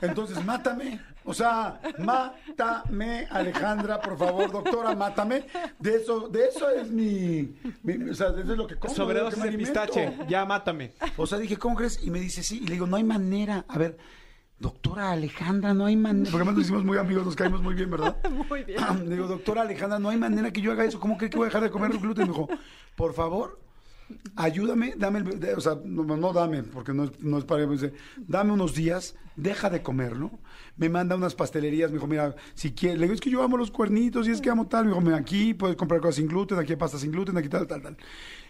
entonces 0.00 0.44
mátame. 0.44 1.00
O 1.24 1.32
sea, 1.32 1.80
mátame, 1.98 3.26
Alejandra, 3.30 4.00
por 4.00 4.18
favor, 4.18 4.50
doctora, 4.50 4.94
mátame. 4.94 5.46
De 5.78 5.96
eso, 5.96 6.28
de 6.28 6.46
eso 6.48 6.68
es 6.70 6.90
mi, 6.90 7.54
mi- 7.82 8.10
o 8.10 8.14
sea, 8.14 8.30
de 8.30 8.42
eso 8.42 8.52
es 8.52 8.58
lo 8.58 8.66
que 8.66 8.76
como. 8.76 8.94
Sobredosis 8.94 9.42
de 9.42 9.52
pistache. 9.52 10.16
Ya 10.28 10.44
mátame. 10.44 10.92
O 11.16 11.26
sea, 11.26 11.38
dije, 11.38 11.56
¿cómo 11.56 11.76
crees? 11.76 12.02
Y 12.04 12.10
me 12.10 12.20
dice, 12.20 12.42
sí. 12.42 12.58
Y 12.62 12.66
le 12.66 12.72
digo, 12.74 12.86
no 12.86 12.96
hay 12.96 13.04
manera. 13.04 13.64
A 13.68 13.78
ver, 13.78 13.96
doctora 14.58 15.10
Alejandra, 15.12 15.72
no 15.74 15.86
hay 15.86 15.96
manera. 15.96 16.24
Porque 16.30 16.36
además 16.36 16.54
nos 16.56 16.64
hicimos 16.64 16.84
muy 16.84 16.98
amigos, 16.98 17.24
nos 17.24 17.36
caímos 17.36 17.62
muy 17.62 17.74
bien, 17.74 17.90
¿verdad? 17.90 18.16
Muy 18.48 18.64
bien. 18.64 18.78
Le 19.08 19.14
digo, 19.16 19.26
doctora 19.26 19.62
Alejandra, 19.62 19.98
no 19.98 20.10
hay 20.10 20.18
manera 20.18 20.52
que 20.52 20.60
yo 20.60 20.72
haga 20.72 20.84
eso. 20.84 21.00
¿Cómo 21.00 21.16
cree 21.16 21.30
que 21.30 21.36
voy 21.36 21.44
a 21.46 21.48
dejar 21.48 21.62
de 21.62 21.70
comer 21.70 21.90
gluten? 21.98 22.26
Me 22.26 22.32
dijo, 22.32 22.48
por 22.96 23.14
favor, 23.14 23.58
ayúdame, 24.36 24.94
dame, 24.96 25.20
el, 25.20 25.40
de- 25.40 25.54
o 25.54 25.60
sea, 25.60 25.76
no, 25.84 26.04
no 26.04 26.32
dame, 26.32 26.62
porque 26.62 26.92
no 26.92 27.04
es, 27.04 27.20
no 27.20 27.38
es 27.38 27.44
para, 27.44 27.66
dame 28.18 28.52
unos 28.52 28.74
días, 28.74 29.16
deja 29.36 29.70
de 29.70 29.82
comerlo. 29.82 30.30
Me 30.76 30.88
manda 30.88 31.16
unas 31.16 31.34
pastelerías, 31.34 31.90
me 31.90 31.96
dijo, 31.96 32.06
mira, 32.06 32.34
si 32.54 32.72
quieres, 32.72 32.98
le 32.98 33.04
digo, 33.04 33.14
es 33.14 33.20
que 33.20 33.30
yo 33.30 33.42
amo 33.42 33.56
los 33.56 33.70
cuernitos 33.70 34.28
y 34.28 34.30
es 34.30 34.40
que 34.40 34.50
amo 34.50 34.66
tal. 34.66 34.84
Me 34.84 34.90
dijo, 34.90 35.00
mira, 35.00 35.16
aquí 35.16 35.54
puedes 35.54 35.76
comprar 35.76 36.00
cosas 36.00 36.16
sin 36.16 36.26
gluten, 36.26 36.58
aquí 36.58 36.72
hay 36.72 36.78
pasta 36.78 36.98
sin 36.98 37.12
gluten, 37.12 37.36
aquí 37.36 37.48
tal, 37.48 37.66
tal, 37.66 37.82
tal. 37.82 37.96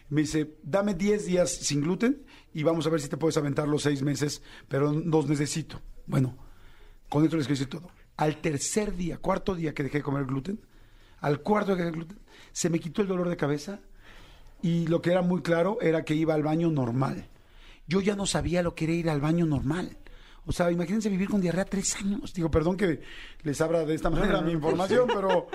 Me 0.09 0.23
dice, 0.23 0.57
dame 0.63 0.95
10 0.95 1.27
días 1.27 1.51
sin 1.51 1.81
gluten 1.81 2.25
y 2.53 2.63
vamos 2.63 2.87
a 2.87 2.91
ver 2.91 3.01
si 3.01 3.09
te 3.09 3.17
puedes 3.17 3.37
aventar 3.37 3.69
los 3.69 3.83
seis 3.83 4.03
meses, 4.03 4.43
pero 4.69 4.93
los 4.93 5.29
necesito. 5.29 5.81
Bueno, 6.07 6.37
con 7.09 7.25
esto 7.25 7.37
les 7.37 7.47
quiero 7.47 7.59
decir 7.59 7.71
todo. 7.71 7.91
Al 8.17 8.41
tercer 8.41 8.97
día, 8.97 9.19
cuarto 9.19 9.55
día 9.55 9.75
que 9.75 9.83
dejé 9.83 9.99
de 9.99 10.05
comer 10.05 10.27
gluten, 10.27 10.61
al 11.21 11.41
cuarto 11.41 11.75
día 11.75 11.79
que 11.79 11.83
dejé 11.85 11.97
gluten, 11.97 12.19
se 12.53 12.71
me 12.71 12.79
quitó 12.79 13.03
el 13.03 13.09
dolor 13.09 13.29
de 13.29 13.37
cabeza 13.37 13.81
y 14.63 14.87
lo 14.87 15.03
que 15.03 15.11
era 15.11 15.23
muy 15.23 15.43
claro 15.43 15.79
era 15.81 16.05
que 16.05 16.15
iba 16.15 16.35
al 16.35 16.43
baño 16.43 16.71
normal. 16.71 17.29
Yo 17.87 18.01
ya 18.01 18.17
no 18.17 18.27
sabía 18.27 18.63
lo 18.63 18.75
que 18.75 18.85
era 18.85 18.95
ir 18.95 19.11
al 19.11 19.21
baño 19.21 19.47
normal. 19.47 19.99
O 20.47 20.53
sea, 20.53 20.71
imagínense 20.71 21.09
vivir 21.09 21.29
con 21.29 21.41
diarrea 21.41 21.65
tres 21.65 21.97
años. 21.97 22.35
Digo, 22.35 22.51
perdón 22.51 22.77
que 22.77 23.01
les 23.43 23.61
abra 23.61 23.85
de 23.85 23.95
esta 23.95 24.11
manera 24.11 24.43
mi 24.43 24.53
información, 24.53 25.09
pero, 25.15 25.49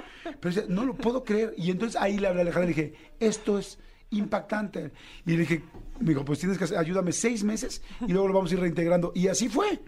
no 0.68 0.84
lo 0.86 0.96
puedo 0.96 1.24
creer. 1.24 1.54
Y 1.58 1.70
entonces 1.72 2.00
ahí 2.02 2.18
le 2.18 2.28
hablé 2.28 2.40
a 2.40 2.42
Alejandra 2.44 2.72
y 2.72 2.74
le 2.76 2.82
dije, 2.82 2.98
esto 3.20 3.60
es 3.60 3.78
impactante. 4.10 4.92
Y 5.26 5.32
le 5.34 5.38
dije, 5.40 5.64
me 6.00 6.10
dijo, 6.10 6.26
pues 6.26 6.40
tienes 6.40 6.58
que 6.58 6.64
hacer- 6.64 6.78
ayúdame 6.78 7.12
seis 7.12 7.44
meses 7.44 7.84
y 8.08 8.12
luego 8.12 8.28
lo 8.28 8.34
vamos 8.34 8.50
a 8.52 8.56
ir 8.56 8.60
reintegrando. 8.62 9.12
Y 9.16 9.28
así 9.28 9.48
fue. 9.48 9.80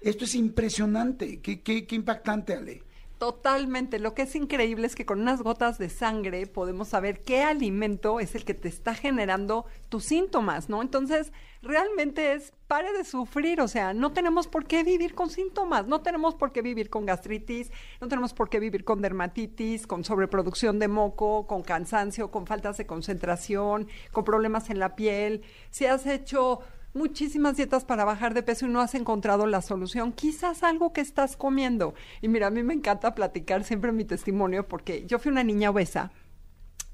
Esto 0.00 0.24
es 0.24 0.34
impresionante. 0.36 1.40
Qué, 1.40 1.62
qué, 1.62 1.84
qué 1.86 1.96
impactante, 1.96 2.54
Ale. 2.54 2.82
Totalmente. 3.18 3.98
Lo 3.98 4.12
que 4.12 4.22
es 4.22 4.36
increíble 4.36 4.86
es 4.86 4.94
que 4.94 5.06
con 5.06 5.22
unas 5.22 5.40
gotas 5.40 5.78
de 5.78 5.88
sangre 5.88 6.46
podemos 6.46 6.88
saber 6.88 7.22
qué 7.22 7.42
alimento 7.42 8.20
es 8.20 8.34
el 8.34 8.44
que 8.44 8.52
te 8.52 8.68
está 8.68 8.94
generando 8.94 9.64
tus 9.88 10.04
síntomas, 10.04 10.68
¿no? 10.68 10.82
Entonces, 10.82 11.32
realmente 11.62 12.34
es 12.34 12.52
pare 12.66 12.92
de 12.92 13.04
sufrir, 13.04 13.62
o 13.62 13.68
sea, 13.68 13.94
no 13.94 14.12
tenemos 14.12 14.48
por 14.48 14.66
qué 14.66 14.84
vivir 14.84 15.14
con 15.14 15.30
síntomas, 15.30 15.86
no 15.86 16.02
tenemos 16.02 16.34
por 16.34 16.52
qué 16.52 16.60
vivir 16.60 16.90
con 16.90 17.06
gastritis, 17.06 17.70
no 18.02 18.08
tenemos 18.08 18.34
por 18.34 18.50
qué 18.50 18.60
vivir 18.60 18.84
con 18.84 19.00
dermatitis, 19.00 19.86
con 19.86 20.04
sobreproducción 20.04 20.78
de 20.78 20.88
moco, 20.88 21.46
con 21.46 21.62
cansancio, 21.62 22.30
con 22.30 22.46
faltas 22.46 22.76
de 22.76 22.86
concentración, 22.86 23.88
con 24.12 24.24
problemas 24.24 24.68
en 24.68 24.78
la 24.78 24.94
piel. 24.94 25.42
Si 25.70 25.86
has 25.86 26.04
hecho 26.06 26.60
muchísimas 26.94 27.56
dietas 27.56 27.84
para 27.84 28.04
bajar 28.04 28.34
de 28.34 28.42
peso 28.42 28.66
y 28.66 28.68
no 28.68 28.80
has 28.80 28.94
encontrado 28.94 29.46
la 29.46 29.62
solución, 29.62 30.12
quizás 30.12 30.62
algo 30.62 30.92
que 30.92 31.00
estás 31.00 31.36
comiendo. 31.36 31.94
Y 32.20 32.28
mira, 32.28 32.48
a 32.48 32.50
mí 32.50 32.62
me 32.62 32.74
encanta 32.74 33.14
platicar 33.14 33.64
siempre 33.64 33.92
mi 33.92 34.04
testimonio 34.04 34.66
porque 34.66 35.06
yo 35.06 35.18
fui 35.18 35.30
una 35.30 35.44
niña 35.44 35.70
obesa. 35.70 36.10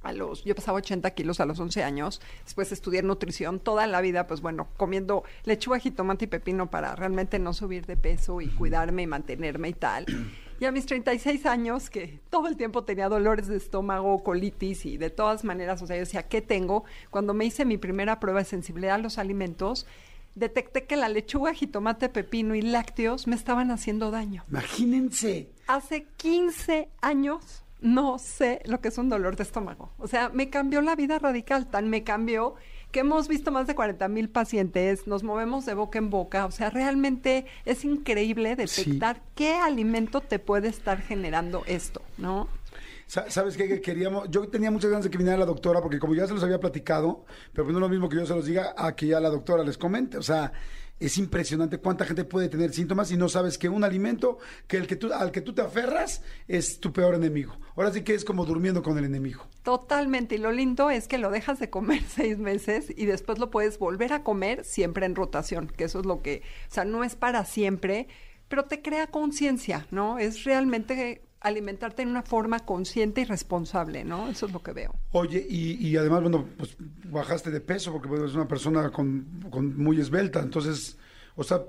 A 0.02 0.12
los, 0.12 0.42
yo 0.42 0.56
pesaba 0.56 0.78
80 0.78 1.08
kilos 1.12 1.38
a 1.38 1.46
los 1.46 1.61
11 1.61 1.84
años, 1.84 2.20
después 2.44 2.72
estudié 2.72 3.02
nutrición 3.02 3.61
toda 3.61 3.87
la 3.87 4.00
vida, 4.00 4.26
pues 4.26 4.40
bueno, 4.40 4.66
comiendo 4.76 5.22
lechuga, 5.44 5.78
jitomate 5.78 6.25
y 6.25 6.28
pepino 6.28 6.70
para 6.70 6.96
realmente 6.96 7.38
no 7.38 7.52
subir 7.52 7.87
de 7.87 7.96
peso 7.96 8.40
y 8.40 8.49
cuidarme 8.49 9.02
y 9.02 9.06
mantenerme 9.06 9.68
y 9.68 9.75
tal. 9.75 10.06
Y 10.62 10.64
a 10.64 10.71
mis 10.71 10.87
36 10.87 11.45
años, 11.47 11.90
que 11.90 12.21
todo 12.31 12.47
el 12.47 12.57
tiempo 12.57 12.85
tenía 12.85 13.09
dolores 13.09 13.49
de 13.49 13.57
estómago, 13.57 14.23
colitis 14.23 14.87
y 14.87 14.97
de 14.97 15.11
todas 15.11 15.42
maneras, 15.42 15.83
o 15.83 15.88
sea, 15.88 15.97
yo 15.97 16.02
decía, 16.02 16.28
¿qué 16.28 16.40
tengo? 16.40 16.85
Cuando 17.11 17.35
me 17.35 17.45
hice 17.45 17.64
mi 17.64 17.78
primera 17.78 18.21
prueba 18.21 18.38
de 18.38 18.45
sensibilidad 18.45 18.95
a 18.95 18.99
los 18.99 19.19
alimentos, 19.19 19.88
detecté 20.37 20.85
que 20.85 20.95
la 20.95 21.09
lechuga, 21.09 21.52
jitomate, 21.52 22.09
pepino 22.09 22.54
y 22.54 22.62
lácteos 22.62 23.26
me 23.26 23.35
estaban 23.35 23.73
haciendo 23.73 24.12
daño. 24.12 24.45
Imagínense. 24.50 25.50
Hace 25.66 26.07
15 26.16 26.90
años 27.00 27.64
no 27.81 28.21
sé 28.21 28.62
lo 28.64 28.81
que 28.81 28.87
es 28.87 28.99
un 28.99 29.09
dolor 29.09 29.35
de 29.35 29.42
estómago. 29.42 29.90
O 29.99 30.07
sea, 30.07 30.28
me 30.28 30.49
cambió 30.49 30.81
la 30.81 30.95
vida 30.95 31.19
radical, 31.19 31.66
tan 31.66 31.90
me 31.90 32.04
cambió 32.04 32.54
que 32.92 33.00
hemos 33.00 33.26
visto 33.26 33.50
más 33.50 33.66
de 33.66 33.75
40 33.75 34.06
mil 34.08 34.28
pacientes, 34.28 35.06
nos 35.06 35.22
movemos 35.25 35.66
de 35.66 35.75
boca 35.75 35.99
en 35.99 36.11
boca, 36.11 36.46
o 36.46 36.50
sea, 36.50 36.70
realmente 36.70 37.46
es 37.64 37.84
increíble 37.84 38.54
detectar 38.54 39.20
qué 39.34 39.54
alimento 39.54 40.20
te 40.20 40.38
puede 40.38 40.68
estar 40.68 41.00
generando 41.00 41.64
esto, 41.66 42.02
¿no? 42.18 42.46
Sa- 43.06 43.28
¿Sabes 43.30 43.56
qué? 43.56 43.66
Que 43.68 43.80
queríamos, 43.80 44.30
yo 44.30 44.46
tenía 44.49 44.70
muchas 44.70 44.90
ganas 44.90 45.04
de 45.04 45.11
que 45.11 45.18
viniera 45.18 45.37
la 45.38 45.44
doctora, 45.46 45.80
porque 45.82 45.99
como 45.99 46.14
ya 46.14 46.26
se 46.26 46.34
los 46.34 46.42
había 46.44 46.61
platicado, 46.61 47.25
pero 47.52 47.64
pues 47.64 47.72
no 47.72 47.78
es 47.78 47.82
lo 47.82 47.88
mismo 47.88 48.08
que 48.08 48.16
yo 48.16 48.26
se 48.26 48.34
los 48.34 48.46
diga 48.46 48.75
a 48.76 48.94
que 48.94 49.06
ya 49.08 49.20
la 49.20 49.28
doctora 49.30 49.64
les 49.64 49.76
comente. 49.76 50.16
O 50.18 50.22
sea, 50.22 50.52
es 51.00 51.18
impresionante 51.18 51.78
cuánta 51.78 52.04
gente 52.04 52.25
puede 52.25 52.49
tener 52.49 52.72
síntomas 52.72 53.11
y 53.11 53.16
no 53.16 53.28
sabes 53.28 53.58
que 53.58 53.68
un 53.68 53.84
alimento 53.84 54.38
que 54.66 54.76
el 54.76 54.87
que 54.87 54.96
tú, 54.96 55.12
al 55.12 55.32
que 55.32 55.40
tú 55.40 55.52
te 55.52 55.62
aferras 55.62 56.22
es 56.46 56.78
tu 56.78 56.92
peor 56.92 57.14
enemigo. 57.14 57.58
Ahora 57.76 57.92
sí 57.92 58.02
que 58.02 58.14
es 58.14 58.25
como 58.25 58.44
durmiendo 58.44 58.82
con 58.82 58.99
el 58.99 59.04
enemigo. 59.04 59.46
Totalmente, 59.62 60.37
y 60.37 60.38
lo 60.38 60.52
lindo 60.52 60.90
es 60.90 61.08
que 61.08 61.18
lo 61.18 61.30
dejas 61.30 61.58
de 61.58 61.70
comer 61.70 62.02
seis 62.08 62.38
meses 62.38 62.92
y 62.96 63.06
después 63.06 63.38
lo 63.38 63.50
puedes 63.50 63.78
volver 63.78 64.12
a 64.12 64.22
comer 64.22 64.64
siempre 64.64 65.06
en 65.06 65.14
rotación, 65.14 65.68
que 65.68 65.84
eso 65.84 66.00
es 66.00 66.06
lo 66.06 66.22
que, 66.22 66.42
o 66.70 66.75
sea, 66.75 66.84
no 66.84 67.04
es 67.04 67.16
para 67.16 67.44
siempre, 67.44 68.08
pero 68.49 68.64
te 68.64 68.82
crea 68.82 69.06
conciencia, 69.08 69.87
¿no? 69.90 70.18
Es 70.18 70.44
realmente 70.44 71.22
alimentarte 71.42 72.02
en 72.02 72.08
una 72.08 72.22
forma 72.22 72.61
consciente 72.61 73.22
y 73.22 73.25
responsable, 73.25 74.04
¿no? 74.04 74.28
Eso 74.28 74.46
es 74.46 74.52
lo 74.52 74.62
que 74.62 74.72
veo. 74.72 74.94
Oye, 75.12 75.44
y, 75.49 75.87
y 75.87 75.96
además, 75.96 76.22
bueno, 76.22 76.46
pues 76.56 76.76
bajaste 77.04 77.50
de 77.50 77.61
peso 77.61 77.92
porque 77.92 78.08
eres 78.14 78.34
una 78.34 78.49
persona 78.49 78.90
con, 78.90 79.46
con 79.50 79.76
muy 79.76 80.00
esbelta. 80.00 80.40
Entonces, 80.40 80.96
o 81.37 81.44
sea, 81.44 81.62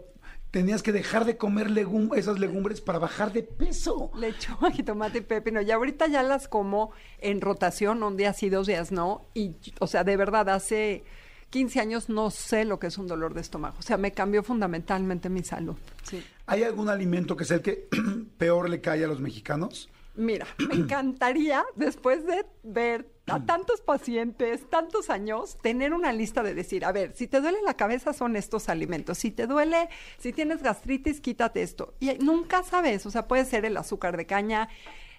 tenías 0.53 0.84
que 0.84 0.92
dejar 0.92 1.25
de 1.25 1.36
comer 1.36 1.72
legum 1.72 2.12
esas 2.13 2.38
legumbres 2.38 2.80
para 2.80 3.00
bajar 3.00 3.34
de 3.34 3.42
peso. 3.42 4.12
Lechuga, 4.15 4.70
jitomate 4.70 5.18
y 5.18 5.22
pepino. 5.22 5.62
Y 5.62 5.72
ahorita 5.72 6.06
ya 6.08 6.22
las 6.22 6.48
como 6.48 6.92
en 7.18 7.42
rotación, 7.42 8.03
un 8.03 8.18
día 8.18 8.34
sí, 8.34 8.50
dos 8.50 8.68
días 8.68 8.92
no. 8.92 9.25
Y, 9.34 9.56
o 9.80 9.88
sea, 9.88 10.03
de 10.03 10.15
verdad, 10.15 10.50
hace 10.50 11.03
15 11.50 11.80
años 11.80 12.10
no 12.10 12.30
sé 12.30 12.65
lo 12.65 12.80
que 12.80 12.88
es 12.88 13.00
un 13.00 13.08
dolor 13.08 13.34
de 13.34 13.42
estómago. 13.42 13.77
O 13.80 13.82
sea, 13.82 13.98
me 13.98 14.12
cambió 14.12 14.44
fundamentalmente 14.44 15.27
mi 15.27 15.44
salud. 15.44 15.75
Sí. 16.03 16.24
¿Hay 16.46 16.64
algún 16.64 16.90
alimento 16.90 17.38
que 17.38 17.44
es 17.44 17.52
el 17.52 17.62
que 17.62 17.88
peor 18.38 18.70
le 18.70 18.82
cae 18.82 19.04
a 19.04 19.08
los 19.08 19.20
mexicanos? 19.20 19.90
Mira, 20.16 20.46
me 20.70 20.76
encantaría, 20.76 21.64
después 21.76 22.26
de 22.26 22.46
ver 22.64 23.10
a 23.28 23.40
tantos 23.46 23.82
pacientes, 23.82 24.70
tantos 24.70 25.10
años, 25.10 25.58
tener 25.62 25.94
una 25.94 26.12
lista 26.12 26.44
de 26.44 26.54
decir, 26.54 26.86
a 26.86 26.92
ver, 26.92 27.14
si 27.16 27.28
te 27.28 27.40
duele 27.40 27.60
la 27.64 27.76
cabeza 27.76 28.14
son 28.14 28.36
estos 28.36 28.70
alimentos, 28.70 29.18
si 29.18 29.32
te 29.32 29.48
duele, 29.48 29.90
si 30.18 30.34
tienes 30.34 30.62
gastritis, 30.62 31.22
quítate 31.22 31.64
esto. 31.64 31.94
Y 32.00 32.14
nunca 32.16 32.64
sabes, 32.64 33.06
o 33.06 33.12
sea, 33.12 33.28
puede 33.28 33.46
ser 33.46 33.66
el 33.66 33.78
azúcar 33.78 34.18
de 34.18 34.26
caña. 34.26 34.70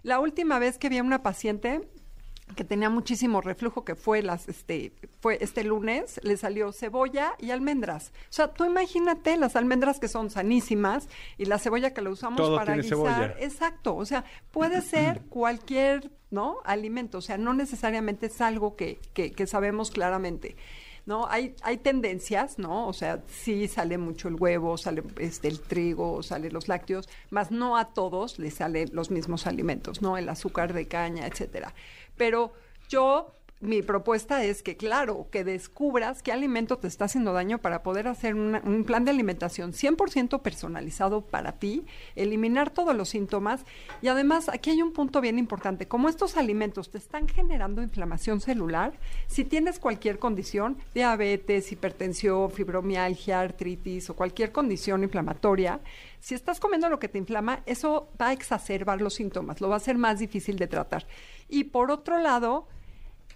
La 0.03 0.21
última 0.21 0.59
vez 0.59 0.77
que 0.77 0.91
vi 0.91 0.99
a 0.99 1.03
una 1.03 1.23
paciente 1.23 1.89
que 2.57 2.65
tenía 2.65 2.91
muchísimo 2.91 3.41
reflujo, 3.41 3.85
que 3.85 3.95
fue 3.95 4.23
las, 4.23 4.49
este, 4.49 4.93
fue 5.21 5.39
este 5.41 5.65
lunes, 5.65 6.21
le 6.23 6.37
salió 6.37 6.73
cebolla 6.73 7.35
y 7.39 7.51
almendras. 7.51 8.13
O 8.25 8.33
sea, 8.33 8.49
tú 8.49 8.65
imagínate 8.65 9.37
las 9.37 9.57
almendras 9.57 9.99
que 9.99 10.09
son 10.09 10.31
sanísimas 10.31 11.09
y 11.39 11.47
la 11.47 11.59
cebolla 11.59 11.95
que 11.95 12.03
la 12.03 12.11
usamos 12.11 12.37
Todo 12.37 12.57
para 12.57 12.77
guisar. 12.77 12.91
cebolla. 12.91 13.35
Exacto, 13.41 13.97
o 13.97 14.05
sea, 14.05 14.25
puede 14.51 14.83
ser 14.83 15.23
cualquier, 15.31 16.11
¿no? 16.31 16.59
Alimento, 16.65 17.19
o 17.19 17.23
sea, 17.23 17.39
no 17.39 17.55
necesariamente 17.55 18.27
es 18.27 18.41
algo 18.41 18.77
que, 18.77 18.99
que, 19.15 19.33
que 19.33 19.47
sabemos 19.47 19.91
claramente. 19.91 20.57
¿No? 21.07 21.27
Hay, 21.29 21.55
hay 21.61 21.77
tendencias, 21.77 22.59
¿no? 22.59 22.89
O 22.89 22.95
sea, 22.95 23.23
sí 23.29 23.69
sale 23.69 23.99
mucho 23.99 24.29
el 24.29 24.37
huevo, 24.37 24.79
sale 24.79 25.03
este, 25.19 25.49
el 25.49 25.61
trigo, 25.61 26.23
sale 26.23 26.51
los 26.51 26.67
lácteos, 26.67 27.11
más 27.29 27.51
no 27.51 27.77
a 27.77 27.93
todos 27.93 28.39
les 28.39 28.55
salen 28.55 28.89
los 28.91 29.11
mismos 29.11 29.47
alimentos, 29.47 30.01
¿no? 30.01 30.17
El 30.17 30.31
azúcar 30.31 30.73
de 30.73 30.89
caña, 30.89 31.27
etcétera. 31.27 31.75
Pero 32.17 32.53
yo 32.89 33.35
mi 33.65 33.83
propuesta 33.83 34.45
es 34.45 34.63
que, 34.63 34.77
claro, 34.77 35.29
que 35.31 35.43
descubras 35.43 36.23
qué 36.23 36.33
alimento 36.33 36.77
te 36.77 36.87
está 36.87 37.07
haciendo 37.07 37.33
daño 37.33 37.59
para 37.59 37.83
poder 37.83 38.09
hacer 38.09 38.35
un 38.35 38.85
plan 38.87 39.05
de 39.05 39.11
alimentación 39.11 39.73
100% 39.73 40.43
personalizado 40.43 41.23
para 41.23 41.53
ti, 41.53 41.87
eliminar 42.15 42.71
todos 42.71 42.95
los 42.95 43.09
síntomas 43.09 43.65
y 44.03 44.09
además 44.09 44.51
aquí 44.51 44.71
hay 44.71 44.83
un 44.83 44.93
punto 44.93 45.21
bien 45.23 45.39
importante, 45.39 45.89
como 45.89 46.11
estos 46.11 46.37
alimentos 46.37 46.91
te 46.91 46.99
están 46.99 47.27
generando 47.27 47.83
inflamación 47.83 48.41
celular, 48.41 48.93
si 49.29 49.45
tienes 49.45 49.79
cualquier 49.79 50.19
condición, 50.19 50.77
diabetes, 50.93 51.73
hipertensión, 51.73 52.51
fibromialgia, 52.51 53.41
artritis 53.41 54.11
o 54.11 54.15
cualquier 54.15 54.53
condición 54.53 55.05
inflamatoria, 55.05 55.81
si 56.21 56.35
estás 56.35 56.61
comiendo 56.61 56.89
lo 56.89 56.99
que 56.99 57.09
te 57.09 57.19
inflama, 57.19 57.61
eso 57.67 58.09
va 58.21 58.29
a 58.29 58.33
exacerbar 58.33 59.01
los 59.01 59.15
síntomas, 59.15 59.61
lo 59.61 59.69
va 59.69 59.75
a 59.75 59.77
hacer 59.77 59.97
más 59.97 60.19
difícil 60.19 60.59
de 60.59 60.67
tratar. 60.67 61.07
Y 61.49 61.65
por 61.65 61.91
otro 61.91 62.19
lado, 62.19 62.67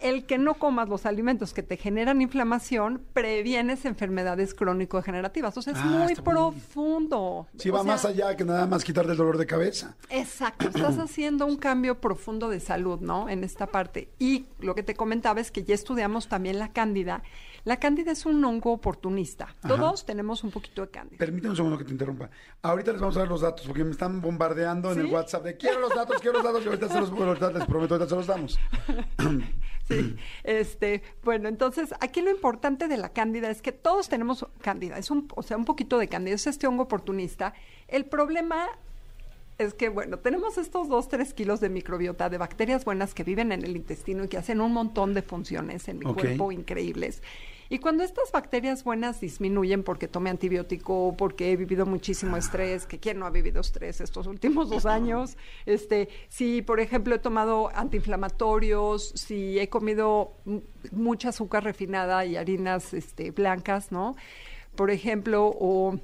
el 0.00 0.26
que 0.26 0.38
no 0.38 0.54
comas 0.54 0.88
los 0.88 1.06
alimentos 1.06 1.52
que 1.54 1.62
te 1.62 1.76
generan 1.76 2.20
inflamación, 2.22 3.02
previenes 3.12 3.84
enfermedades 3.84 4.54
crónico-degenerativas. 4.54 5.56
O 5.56 5.62
sea, 5.62 5.72
es 5.72 5.78
Ah, 5.82 5.84
muy 5.84 6.14
profundo. 6.14 7.46
Sí, 7.58 7.70
O 7.70 7.72
va 7.72 7.82
sea, 7.82 7.92
más 7.92 8.04
allá 8.04 8.36
que 8.36 8.44
nada 8.44 8.66
más 8.66 8.84
quitar 8.84 9.06
del 9.06 9.16
dolor 9.16 9.38
de 9.38 9.46
cabeza. 9.46 9.96
Exacto, 10.10 10.68
estás 10.68 10.98
haciendo 10.98 11.46
un 11.46 11.56
cambio 11.56 12.00
profundo 12.00 12.48
de 12.48 12.60
salud, 12.60 13.00
¿no? 13.00 13.28
En 13.28 13.44
esta 13.44 13.66
parte. 13.66 14.08
Y 14.18 14.46
lo 14.60 14.74
que 14.74 14.82
te 14.82 14.94
comentaba 14.94 15.40
es 15.40 15.50
que 15.50 15.64
ya 15.64 15.74
estudiamos 15.74 16.28
también 16.28 16.58
la 16.58 16.72
cándida. 16.72 17.22
La 17.64 17.78
cándida 17.78 18.12
es 18.12 18.24
un 18.24 18.42
hongo 18.44 18.72
oportunista. 18.72 19.54
Todos 19.66 20.06
tenemos 20.06 20.42
un 20.44 20.50
poquito 20.50 20.82
de 20.82 20.88
cándida. 20.88 21.18
Permíteme 21.18 21.50
un 21.50 21.56
segundo 21.56 21.76
que 21.76 21.84
te 21.84 21.92
interrumpa. 21.92 22.30
Ahorita 22.62 22.92
les 22.92 23.00
vamos 23.00 23.16
a 23.16 23.20
dar 23.20 23.28
los 23.28 23.40
datos 23.42 23.66
porque 23.66 23.84
me 23.84 23.90
están 23.90 24.20
bombardeando 24.20 24.92
en 24.92 25.00
el. 25.00 25.06
WhatsApp 25.06 25.44
de 25.44 25.56
quiero 25.56 25.80
los 25.80 25.94
datos, 25.94 26.20
quiero 26.20 26.34
los 26.38 26.44
datos 26.44 26.62
y 26.64 26.68
ahorita 26.68 26.88
se 26.88 27.00
los, 27.00 27.10
ahorita 27.10 27.50
les 27.50 27.64
prometo, 27.66 27.94
ahorita 27.94 28.08
se 28.08 28.16
los 28.16 28.26
damos. 28.26 28.58
Sí, 29.88 30.16
este, 30.44 31.02
bueno, 31.24 31.48
entonces 31.48 31.94
aquí 32.00 32.20
lo 32.20 32.30
importante 32.30 32.88
de 32.88 32.96
la 32.96 33.08
cándida 33.08 33.50
es 33.50 33.62
que 33.62 33.72
todos 33.72 34.08
tenemos 34.08 34.46
cándida, 34.60 34.98
es 34.98 35.10
un, 35.10 35.28
o 35.34 35.42
sea, 35.42 35.56
un 35.56 35.64
poquito 35.64 35.98
de 35.98 36.08
cándida, 36.08 36.34
es 36.34 36.46
este 36.46 36.66
hongo 36.66 36.84
oportunista. 36.84 37.54
El 37.88 38.04
problema 38.04 38.68
es 39.58 39.74
que, 39.74 39.88
bueno, 39.88 40.18
tenemos 40.18 40.56
estos 40.56 40.88
dos, 40.88 41.08
tres 41.08 41.34
kilos 41.34 41.60
de 41.60 41.68
microbiota, 41.68 42.28
de 42.28 42.38
bacterias 42.38 42.84
buenas 42.84 43.12
que 43.12 43.24
viven 43.24 43.50
en 43.50 43.64
el 43.64 43.76
intestino 43.76 44.24
y 44.24 44.28
que 44.28 44.38
hacen 44.38 44.60
un 44.60 44.72
montón 44.72 45.14
de 45.14 45.22
funciones 45.22 45.88
en 45.88 45.98
mi 45.98 46.04
cuerpo 46.04 46.52
increíbles. 46.52 47.22
Y 47.70 47.80
cuando 47.80 48.02
estas 48.02 48.32
bacterias 48.32 48.82
buenas 48.82 49.20
disminuyen 49.20 49.82
porque 49.82 50.08
tomé 50.08 50.30
antibiótico, 50.30 51.14
porque 51.18 51.52
he 51.52 51.56
vivido 51.56 51.84
muchísimo 51.84 52.36
estrés, 52.36 52.86
que 52.86 52.98
quién 52.98 53.18
no 53.18 53.26
ha 53.26 53.30
vivido 53.30 53.60
estrés 53.60 54.00
estos 54.00 54.26
últimos 54.26 54.70
dos 54.70 54.86
años, 54.86 55.36
este, 55.66 56.08
si 56.28 56.62
por 56.62 56.80
ejemplo 56.80 57.14
he 57.14 57.18
tomado 57.18 57.70
antiinflamatorios, 57.74 59.10
si 59.14 59.58
he 59.58 59.68
comido 59.68 60.32
mucha 60.92 61.28
azúcar 61.28 61.64
refinada 61.64 62.24
y 62.24 62.36
harinas 62.36 62.94
este, 62.94 63.32
blancas, 63.32 63.92
¿no? 63.92 64.16
Por 64.74 64.90
ejemplo, 64.90 65.54
o 65.58 65.98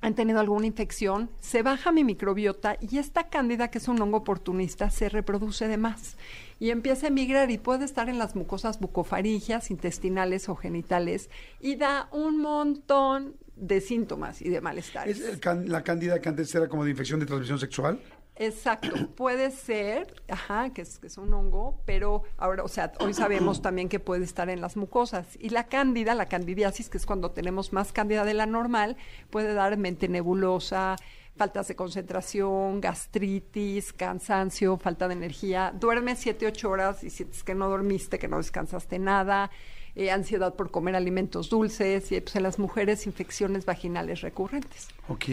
han 0.00 0.14
tenido 0.14 0.40
alguna 0.40 0.66
infección, 0.66 1.30
se 1.40 1.62
baja 1.62 1.92
mi 1.92 2.04
microbiota 2.04 2.76
y 2.80 2.98
esta 2.98 3.28
cándida, 3.28 3.68
que 3.68 3.78
es 3.78 3.88
un 3.88 4.00
hongo 4.00 4.18
oportunista, 4.18 4.90
se 4.90 5.08
reproduce 5.08 5.68
de 5.68 5.76
más 5.76 6.16
y 6.58 6.70
empieza 6.70 7.06
a 7.06 7.08
emigrar 7.08 7.50
y 7.50 7.58
puede 7.58 7.84
estar 7.84 8.08
en 8.08 8.18
las 8.18 8.34
mucosas 8.34 8.80
bucofaringias, 8.80 9.70
intestinales 9.70 10.48
o 10.48 10.56
genitales 10.56 11.28
y 11.60 11.76
da 11.76 12.08
un 12.12 12.38
montón 12.38 13.36
de 13.56 13.80
síntomas 13.82 14.40
y 14.40 14.48
de 14.48 14.60
malestares. 14.62 15.20
¿Es 15.20 15.40
la 15.44 15.82
cándida 15.84 16.20
que 16.20 16.28
antes 16.28 16.54
era 16.54 16.68
como 16.68 16.84
de 16.84 16.90
infección 16.90 17.20
de 17.20 17.26
transmisión 17.26 17.58
sexual? 17.58 18.00
Exacto, 18.40 18.96
puede 19.16 19.50
ser, 19.50 20.14
ajá, 20.28 20.70
que 20.70 20.80
es, 20.80 20.98
que 20.98 21.08
es 21.08 21.18
un 21.18 21.32
hongo, 21.34 21.78
pero 21.84 22.22
ahora, 22.38 22.64
o 22.64 22.68
sea, 22.68 22.90
hoy 22.98 23.12
sabemos 23.12 23.60
también 23.60 23.90
que 23.90 24.00
puede 24.00 24.24
estar 24.24 24.48
en 24.48 24.62
las 24.62 24.78
mucosas. 24.78 25.36
Y 25.38 25.50
la 25.50 25.64
cándida, 25.64 26.14
la 26.14 26.24
candidiasis, 26.24 26.88
que 26.88 26.96
es 26.96 27.04
cuando 27.04 27.32
tenemos 27.32 27.74
más 27.74 27.92
cándida 27.92 28.24
de 28.24 28.32
la 28.32 28.46
normal, 28.46 28.96
puede 29.28 29.52
dar 29.52 29.76
mente 29.76 30.08
nebulosa, 30.08 30.96
faltas 31.36 31.68
de 31.68 31.76
concentración, 31.76 32.80
gastritis, 32.80 33.92
cansancio, 33.92 34.78
falta 34.78 35.06
de 35.06 35.14
energía. 35.14 35.74
Duermes 35.78 36.18
siete, 36.20 36.46
ocho 36.46 36.70
horas 36.70 37.04
y 37.04 37.10
sientes 37.10 37.44
que 37.44 37.54
no 37.54 37.68
dormiste, 37.68 38.18
que 38.18 38.26
no 38.28 38.38
descansaste 38.38 38.98
nada. 38.98 39.50
eh, 39.96 40.10
ansiedad 40.10 40.54
por 40.54 40.70
comer 40.70 40.96
alimentos 40.96 41.50
dulces 41.50 42.10
y 42.12 42.20
pues, 42.20 42.36
en 42.36 42.42
las 42.44 42.58
mujeres 42.58 43.06
infecciones 43.06 43.64
vaginales 43.66 44.20
recurrentes. 44.22 44.88
Ok. 45.08 45.26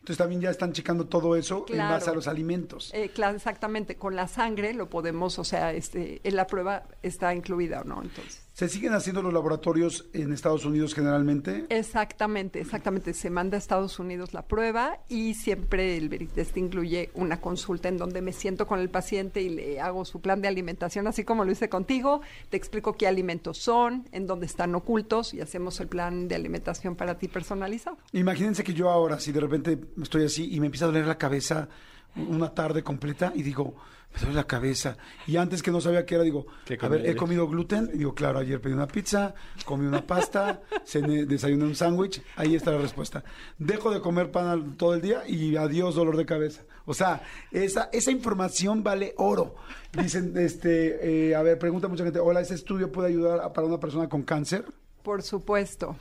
Entonces 0.00 0.16
también 0.16 0.40
ya 0.40 0.50
están 0.50 0.72
checando 0.72 1.06
todo 1.06 1.36
eso 1.36 1.66
en 1.68 1.78
base 1.78 2.08
a 2.08 2.14
los 2.14 2.26
alimentos. 2.26 2.90
Eh, 2.94 3.10
claro, 3.10 3.36
exactamente, 3.36 3.96
con 3.96 4.16
la 4.16 4.28
sangre 4.28 4.72
lo 4.72 4.88
podemos, 4.88 5.38
o 5.38 5.44
sea, 5.44 5.74
este, 5.74 6.26
en 6.26 6.36
la 6.36 6.46
prueba 6.46 6.84
está 7.02 7.34
incluida 7.34 7.82
o 7.82 7.84
no, 7.84 8.02
entonces. 8.02 8.42
¿Se 8.60 8.68
siguen 8.68 8.92
haciendo 8.92 9.22
los 9.22 9.32
laboratorios 9.32 10.10
en 10.12 10.34
Estados 10.34 10.66
Unidos 10.66 10.94
generalmente? 10.94 11.64
Exactamente, 11.70 12.60
exactamente. 12.60 13.14
Se 13.14 13.30
manda 13.30 13.56
a 13.56 13.58
Estados 13.58 13.98
Unidos 13.98 14.34
la 14.34 14.42
prueba 14.42 14.98
y 15.08 15.32
siempre 15.32 15.96
el 15.96 16.10
Veritest 16.10 16.58
incluye 16.58 17.10
una 17.14 17.40
consulta 17.40 17.88
en 17.88 17.96
donde 17.96 18.20
me 18.20 18.34
siento 18.34 18.66
con 18.66 18.78
el 18.78 18.90
paciente 18.90 19.40
y 19.40 19.48
le 19.48 19.80
hago 19.80 20.04
su 20.04 20.20
plan 20.20 20.42
de 20.42 20.48
alimentación, 20.48 21.06
así 21.06 21.24
como 21.24 21.46
lo 21.46 21.52
hice 21.52 21.70
contigo. 21.70 22.20
Te 22.50 22.58
explico 22.58 22.98
qué 22.98 23.06
alimentos 23.06 23.56
son, 23.56 24.06
en 24.12 24.26
dónde 24.26 24.44
están 24.44 24.74
ocultos 24.74 25.32
y 25.32 25.40
hacemos 25.40 25.80
el 25.80 25.88
plan 25.88 26.28
de 26.28 26.34
alimentación 26.34 26.96
para 26.96 27.16
ti 27.16 27.28
personalizado. 27.28 27.96
Imagínense 28.12 28.62
que 28.62 28.74
yo 28.74 28.90
ahora, 28.90 29.18
si 29.20 29.32
de 29.32 29.40
repente 29.40 29.78
estoy 30.02 30.26
así 30.26 30.54
y 30.54 30.60
me 30.60 30.66
empieza 30.66 30.84
a 30.84 30.88
doler 30.88 31.06
la 31.06 31.16
cabeza 31.16 31.70
una 32.14 32.52
tarde 32.52 32.82
completa 32.82 33.32
y 33.34 33.42
digo, 33.42 33.76
me 34.14 34.20
duele 34.20 34.34
la 34.34 34.46
cabeza. 34.46 34.96
Y 35.26 35.36
antes 35.36 35.62
que 35.62 35.70
no 35.70 35.80
sabía 35.80 36.04
qué 36.06 36.16
era, 36.16 36.24
digo, 36.24 36.46
¿Qué 36.64 36.78
a 36.80 36.88
ver? 36.88 37.06
¿he 37.06 37.14
comido 37.16 37.46
gluten? 37.48 37.90
Y 37.94 37.98
digo, 37.98 38.14
claro, 38.14 38.38
ayer 38.38 38.60
pedí 38.60 38.72
una 38.72 38.86
pizza, 38.86 39.34
comí 39.64 39.86
una 39.86 40.06
pasta, 40.06 40.62
cené, 40.84 41.26
desayuné 41.26 41.64
un 41.64 41.74
sándwich. 41.74 42.22
Ahí 42.36 42.54
está 42.54 42.72
la 42.72 42.78
respuesta. 42.78 43.22
Dejo 43.58 43.90
de 43.92 44.00
comer 44.00 44.30
pan 44.30 44.76
todo 44.76 44.94
el 44.94 45.00
día 45.00 45.22
y 45.28 45.56
adiós 45.56 45.94
dolor 45.94 46.16
de 46.16 46.26
cabeza. 46.26 46.62
O 46.86 46.94
sea, 46.94 47.22
esa, 47.52 47.88
esa 47.92 48.10
información 48.10 48.82
vale 48.82 49.14
oro. 49.16 49.54
Dicen, 49.92 50.32
este, 50.36 51.28
eh, 51.30 51.34
a 51.36 51.42
ver, 51.42 51.58
pregunta 51.58 51.86
mucha 51.88 52.02
gente, 52.04 52.18
hola, 52.18 52.40
¿ese 52.40 52.54
estudio 52.54 52.90
puede 52.90 53.08
ayudar 53.08 53.40
a- 53.40 53.52
para 53.52 53.66
una 53.66 53.78
persona 53.78 54.08
con 54.08 54.22
cáncer? 54.22 54.64
Por 55.02 55.22
supuesto. 55.22 55.96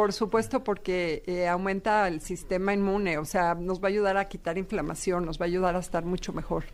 Por 0.00 0.14
supuesto, 0.14 0.64
porque 0.64 1.22
eh, 1.26 1.46
aumenta 1.46 2.08
el 2.08 2.22
sistema 2.22 2.72
inmune, 2.72 3.18
o 3.18 3.26
sea, 3.26 3.54
nos 3.54 3.82
va 3.82 3.88
a 3.88 3.90
ayudar 3.90 4.16
a 4.16 4.28
quitar 4.28 4.56
inflamación, 4.56 5.26
nos 5.26 5.38
va 5.38 5.44
a 5.44 5.48
ayudar 5.48 5.76
a 5.76 5.80
estar 5.80 6.06
mucho 6.06 6.32
mejor. 6.32 6.64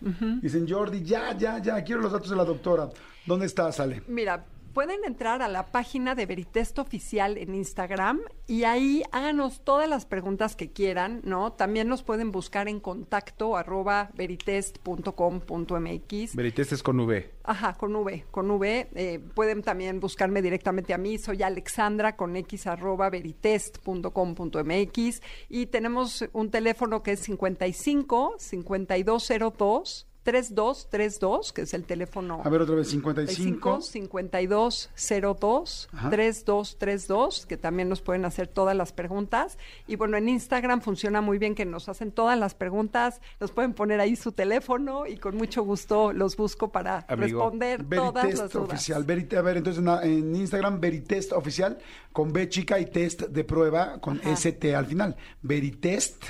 Dicen, 0.41 0.65
Jordi, 0.69 1.03
ya, 1.03 1.37
ya, 1.37 1.59
ya, 1.59 1.83
quiero 1.83 2.03
los 2.03 2.13
datos 2.13 2.31
de 2.31 2.37
la 2.37 2.45
doctora. 2.45 2.89
¿Dónde 3.27 3.47
está, 3.47 3.73
Sale? 3.73 4.05
Mira, 4.07 4.45
pueden 4.77 5.01
entrar 5.07 5.41
a 5.41 5.49
la 5.49 5.73
página 5.73 6.15
de 6.15 6.27
Veritest 6.27 6.79
Oficial 6.79 7.39
en 7.39 7.55
Instagram 7.55 8.21
y 8.47 8.65
ahí 8.65 9.03
háganos 9.11 9.65
todas 9.65 9.89
las 9.89 10.05
preguntas 10.05 10.55
que 10.55 10.71
quieran, 10.71 11.23
¿no? 11.25 11.55
También 11.55 11.89
nos 11.89 12.03
pueden 12.03 12.31
buscar 12.31 12.69
en 12.69 12.79
contacto 12.79 13.57
arroba 13.57 14.11
veritest.com.mx. 14.13 16.37
Veritest 16.37 16.73
es 16.73 16.83
con 16.83 17.01
V. 17.01 17.33
Ajá, 17.45 17.73
con 17.73 17.97
V, 17.97 18.27
con 18.31 18.51
V. 18.51 18.91
Eh, 18.95 19.19
pueden 19.33 19.63
también 19.63 19.99
buscarme 19.99 20.43
directamente 20.43 20.93
a 20.93 20.99
mí. 20.99 21.17
Soy 21.17 21.43
Alexandra 21.43 22.15
con 22.15 22.37
x 22.37 22.67
arroba 22.67 23.09
veritest.com.mx 23.09 25.23
y 25.49 25.67
tenemos 25.69 26.23
un 26.35 26.51
teléfono 26.51 27.03
que 27.03 27.13
es 27.13 27.21
55 27.21 28.35
5202 28.39 30.06
3232, 30.27 31.53
que 31.53 31.63
es 31.63 31.75
el 31.75 31.85
teléfono. 31.85 32.41
A 32.45 32.49
ver, 32.51 32.61
otra 32.63 32.75
vez, 32.75 32.89
55. 32.91 33.81
5202 33.81 35.89
Ajá. 35.93 36.11
3232, 36.11 37.47
que 37.47 37.57
también 37.57 37.89
nos 37.89 38.01
pueden 38.01 38.25
hacer 38.25 38.49
todas 38.49 38.77
las 38.77 38.93
preguntas. 38.93 39.59
Y 39.87 39.97
bueno, 39.97 40.17
en 40.17 40.29
Instagram 40.29 40.81
funciona 40.83 41.21
muy 41.21 41.39
bien 41.39 41.55
que 41.55 41.65
nos 41.65 41.89
hacen 41.89 42.11
todas 42.13 42.39
las 42.39 42.55
preguntas, 42.55 43.21
nos 43.41 43.51
pueden 43.53 43.73
poner 43.73 44.01
ahí 44.01 44.17
su 44.17 44.33
teléfono 44.33 45.07
y 45.07 45.17
con 45.17 45.37
mucho 45.37 45.63
gusto 45.63 46.13
los 46.13 46.37
busco 46.37 46.71
para 46.73 47.05
Amigo, 47.09 47.39
responder 47.51 47.85
todas 47.89 48.15
las 48.15 48.25
Veritest 48.25 48.53
dudas. 48.55 48.69
oficial. 48.69 49.07
Verit- 49.07 49.37
a 49.37 49.43
ver, 49.43 49.57
entonces 49.59 49.83
en, 49.83 49.89
en 50.11 50.37
Instagram, 50.37 50.81
Veritest 50.81 51.33
oficial, 51.33 51.79
con 52.13 52.33
B 52.33 52.49
chica 52.49 52.79
y 52.81 52.87
test 52.87 53.23
de 53.23 53.45
prueba, 53.45 54.01
con 54.01 54.19
Ajá. 54.21 54.31
ST 54.33 54.75
al 54.75 54.87
final. 54.87 55.17
Veritest 55.43 56.25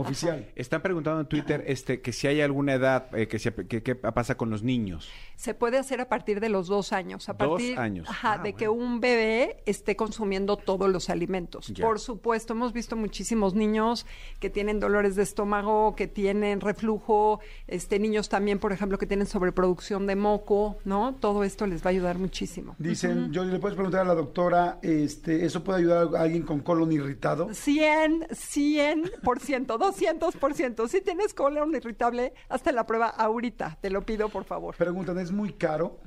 oficial. 0.00 0.46
Están 0.56 0.82
preguntando 0.82 1.20
en 1.20 1.26
Twitter 1.26 1.64
este 1.66 2.00
que 2.00 2.12
si 2.12 2.26
hay 2.26 2.40
alguna 2.40 2.74
edad 2.74 3.14
eh, 3.16 3.28
que, 3.28 3.38
se- 3.38 3.52
que, 3.66 3.82
que 3.82 3.94
pasa 3.94 4.36
con 4.36 4.50
los 4.50 4.62
niños. 4.62 5.08
Se 5.38 5.54
puede 5.54 5.78
hacer 5.78 6.00
a 6.00 6.08
partir 6.08 6.40
de 6.40 6.48
los 6.48 6.66
dos 6.66 6.92
años. 6.92 7.28
A 7.28 7.32
Dos 7.34 7.48
partir, 7.48 7.78
años. 7.78 8.08
Ajá, 8.10 8.32
Ah, 8.32 8.38
de 8.38 8.54
que 8.54 8.68
un 8.68 8.98
bebé 8.98 9.62
esté 9.66 9.94
consumiendo 9.94 10.56
todos 10.56 10.90
los 10.90 11.08
alimentos. 11.10 11.68
Ya. 11.68 11.86
Por 11.86 12.00
supuesto, 12.00 12.54
hemos 12.54 12.72
visto 12.72 12.96
muchísimos 12.96 13.54
niños 13.54 14.04
que 14.40 14.50
tienen 14.50 14.80
dolores 14.80 15.14
de 15.14 15.22
estómago, 15.22 15.94
que 15.94 16.08
tienen 16.08 16.60
reflujo, 16.60 17.38
este 17.68 18.00
niños 18.00 18.28
también, 18.28 18.58
por 18.58 18.72
ejemplo, 18.72 18.98
que 18.98 19.06
tienen 19.06 19.28
sobreproducción 19.28 20.08
de 20.08 20.16
moco, 20.16 20.78
¿no? 20.84 21.14
Todo 21.14 21.44
esto 21.44 21.68
les 21.68 21.82
va 21.82 21.86
a 21.86 21.90
ayudar 21.90 22.18
muchísimo. 22.18 22.74
Dicen, 22.78 23.32
yo 23.32 23.44
le 23.44 23.60
puedes 23.60 23.76
preguntar 23.76 24.00
a 24.00 24.08
la 24.08 24.14
doctora, 24.16 24.80
este, 24.82 25.46
¿eso 25.46 25.62
puede 25.62 25.78
ayudar 25.78 26.08
a 26.16 26.22
alguien 26.22 26.42
con 26.42 26.58
colon 26.60 26.90
irritado? 26.90 27.54
100, 27.54 28.26
100%, 28.30 29.78
200%. 29.78 30.88
Si 30.88 31.00
tienes 31.00 31.32
colon 31.32 31.74
irritable, 31.76 32.34
hazte 32.48 32.72
la 32.72 32.86
prueba 32.86 33.06
ahorita, 33.06 33.78
te 33.80 33.90
lo 33.90 34.02
pido 34.02 34.28
por 34.28 34.42
favor. 34.44 34.74
Preguntan, 34.76 35.27
¿es 35.28 35.32
muy 35.32 35.52
caro? 35.52 35.98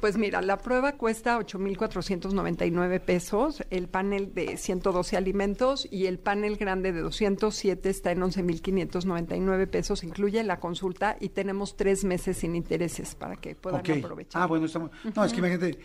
Pues 0.00 0.16
mira, 0.16 0.42
la 0.42 0.58
prueba 0.58 0.92
cuesta 0.92 1.38
8.499 1.38 3.00
pesos, 3.00 3.64
el 3.70 3.88
panel 3.88 4.32
de 4.32 4.56
112 4.56 5.16
alimentos 5.16 5.88
y 5.90 6.06
el 6.06 6.20
panel 6.20 6.56
grande 6.56 6.92
de 6.92 7.00
207 7.00 7.88
está 7.88 8.12
en 8.12 8.20
11.599 8.20 9.66
pesos, 9.68 10.04
incluye 10.04 10.42
la 10.44 10.60
consulta 10.60 11.16
y 11.18 11.30
tenemos 11.30 11.76
tres 11.76 12.04
meses 12.04 12.36
sin 12.36 12.54
intereses 12.54 13.16
para 13.16 13.36
que 13.36 13.56
puedan 13.56 13.80
aprovechar. 13.80 14.42
Ah, 14.42 14.46
bueno, 14.46 14.66
estamos... 14.66 14.92
No, 15.16 15.24
es 15.24 15.32
que 15.32 15.38
imagínate, 15.38 15.78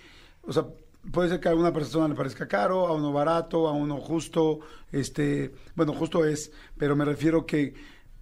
o 0.44 0.54
sea, 0.54 0.68
puede 1.12 1.30
ser 1.30 1.40
que 1.40 1.48
a 1.48 1.52
alguna 1.52 1.74
persona 1.74 2.08
le 2.08 2.14
parezca 2.14 2.48
caro, 2.48 2.86
a 2.86 2.94
uno 2.94 3.12
barato, 3.12 3.68
a 3.68 3.72
uno 3.72 4.00
justo, 4.00 4.60
este, 4.92 5.56
bueno, 5.74 5.94
justo 5.94 6.24
es, 6.24 6.52
pero 6.78 6.96
me 6.96 7.06
refiero 7.06 7.48
que 7.48 7.74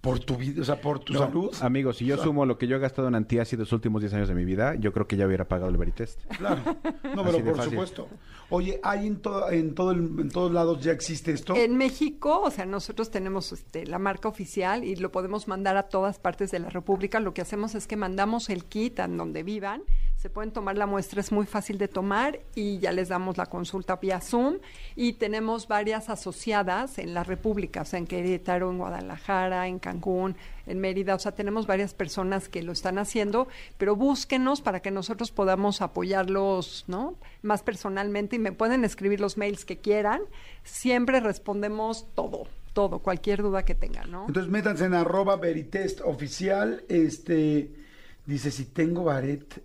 por 0.02 0.18
tu 0.18 0.36
vida, 0.36 0.60
o 0.60 0.64
sea, 0.64 0.80
por 0.80 0.98
tu 0.98 1.12
No, 1.14 1.20
salud. 1.20 1.54
Amigos, 1.62 1.96
si 1.98 2.04
yo 2.04 2.14
O 2.14 2.18
sea, 2.18 2.24
sumo 2.26 2.44
lo 2.44 2.58
que 2.58 2.66
yo 2.66 2.74
he 2.76 2.78
gastado 2.80 3.06
en 3.08 3.14
antiácidos 3.14 3.68
los 3.68 3.72
últimos 3.72 4.02
10 4.02 4.12
años 4.14 4.28
de 4.28 4.34
mi 4.34 4.44
vida, 4.44 4.74
yo 4.74 4.92
creo 4.92 5.06
que 5.06 5.16
ya 5.16 5.26
hubiera 5.26 5.46
pagado 5.46 5.70
el 5.70 5.76
Veritest. 5.76 6.20
Claro. 6.36 6.60
No, 7.14 7.24
pero 7.24 7.38
por 7.44 7.56
fácil. 7.56 7.70
supuesto. 7.70 8.08
Oye, 8.50 8.80
¿hay 8.82 9.06
en, 9.06 9.16
todo, 9.22 9.48
en, 9.50 9.74
todo 9.76 9.92
el- 9.92 10.00
en 10.18 10.28
todos 10.28 10.50
lados 10.52 10.82
ya 10.82 10.90
existe 10.92 11.30
esto? 11.32 11.54
En 11.54 11.76
México, 11.76 12.40
o 12.42 12.50
sea, 12.50 12.66
nosotros 12.66 13.10
tenemos 13.12 13.52
este, 13.52 13.86
la 13.86 13.98
marca 14.00 14.28
oficial 14.28 14.82
y 14.84 14.96
lo 14.96 15.12
podemos 15.12 15.46
mandar 15.46 15.76
a 15.76 15.84
todas 15.84 16.18
partes 16.18 16.50
de 16.50 16.58
la 16.58 16.68
República. 16.68 17.20
Lo 17.20 17.32
que 17.32 17.40
hacemos 17.40 17.74
es 17.76 17.86
que 17.86 17.96
mandamos 17.96 18.50
el 18.50 18.64
kit 18.64 18.98
a 18.98 19.06
donde 19.06 19.42
vivan. 19.44 19.82
Se 20.22 20.30
pueden 20.30 20.52
tomar 20.52 20.78
la 20.78 20.86
muestra, 20.86 21.20
es 21.20 21.32
muy 21.32 21.46
fácil 21.46 21.78
de 21.78 21.88
tomar 21.88 22.38
y 22.54 22.78
ya 22.78 22.92
les 22.92 23.08
damos 23.08 23.38
la 23.38 23.46
consulta 23.46 23.96
vía 23.96 24.20
Zoom. 24.20 24.58
Y 24.94 25.14
tenemos 25.14 25.66
varias 25.66 26.08
asociadas 26.08 26.98
en 26.98 27.12
la 27.12 27.24
República, 27.24 27.82
o 27.82 27.84
sea, 27.84 27.98
en 27.98 28.06
Querétaro, 28.06 28.70
en 28.70 28.78
Guadalajara, 28.78 29.66
en 29.66 29.80
Cancún, 29.80 30.36
en 30.68 30.78
Mérida. 30.78 31.16
O 31.16 31.18
sea, 31.18 31.32
tenemos 31.32 31.66
varias 31.66 31.92
personas 31.92 32.48
que 32.48 32.62
lo 32.62 32.70
están 32.70 32.98
haciendo, 32.98 33.48
pero 33.78 33.96
búsquenos 33.96 34.60
para 34.60 34.78
que 34.78 34.92
nosotros 34.92 35.32
podamos 35.32 35.82
apoyarlos, 35.82 36.84
¿no? 36.86 37.16
Más 37.42 37.64
personalmente 37.64 38.36
y 38.36 38.38
me 38.38 38.52
pueden 38.52 38.84
escribir 38.84 39.18
los 39.18 39.36
mails 39.36 39.64
que 39.64 39.78
quieran. 39.78 40.20
Siempre 40.62 41.18
respondemos 41.18 42.06
todo, 42.14 42.46
todo, 42.74 43.00
cualquier 43.00 43.42
duda 43.42 43.64
que 43.64 43.74
tengan, 43.74 44.12
¿no? 44.12 44.26
Entonces 44.28 44.52
métanse 44.52 44.84
en 44.84 44.94
arroba 44.94 45.34
Veritest 45.34 46.00
oficial. 46.00 46.84
Este 46.88 47.72
dice 48.24 48.52
si 48.52 48.66
tengo 48.66 49.02
Barret, 49.02 49.60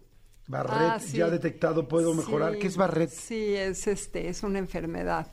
Barret 0.48 0.72
Ah, 0.80 1.00
sí. 1.00 1.18
ya 1.18 1.30
detectado, 1.30 1.88
puedo 1.88 2.14
mejorar. 2.14 2.58
¿Qué 2.58 2.68
es 2.68 2.78
Barret? 2.78 3.10
Sí, 3.10 3.56
es 3.56 3.88
este, 3.88 4.30
es 4.30 4.44
una 4.44 4.60
enfermedad. 4.60 5.28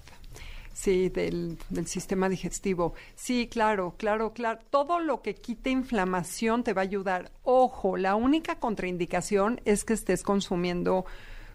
Sí, 0.72 1.08
del, 1.08 1.56
del 1.70 1.86
sistema 1.86 2.28
digestivo. 2.28 2.94
Sí, 3.14 3.48
claro, 3.48 3.94
claro, 3.96 4.32
claro. 4.32 4.58
Todo 4.70 4.98
lo 4.98 5.22
que 5.22 5.36
quite 5.36 5.70
inflamación 5.70 6.64
te 6.64 6.72
va 6.72 6.82
a 6.82 6.84
ayudar. 6.84 7.30
Ojo, 7.44 7.96
la 7.96 8.16
única 8.16 8.58
contraindicación 8.58 9.60
es 9.64 9.84
que 9.84 9.92
estés 9.92 10.24
consumiendo 10.24 11.04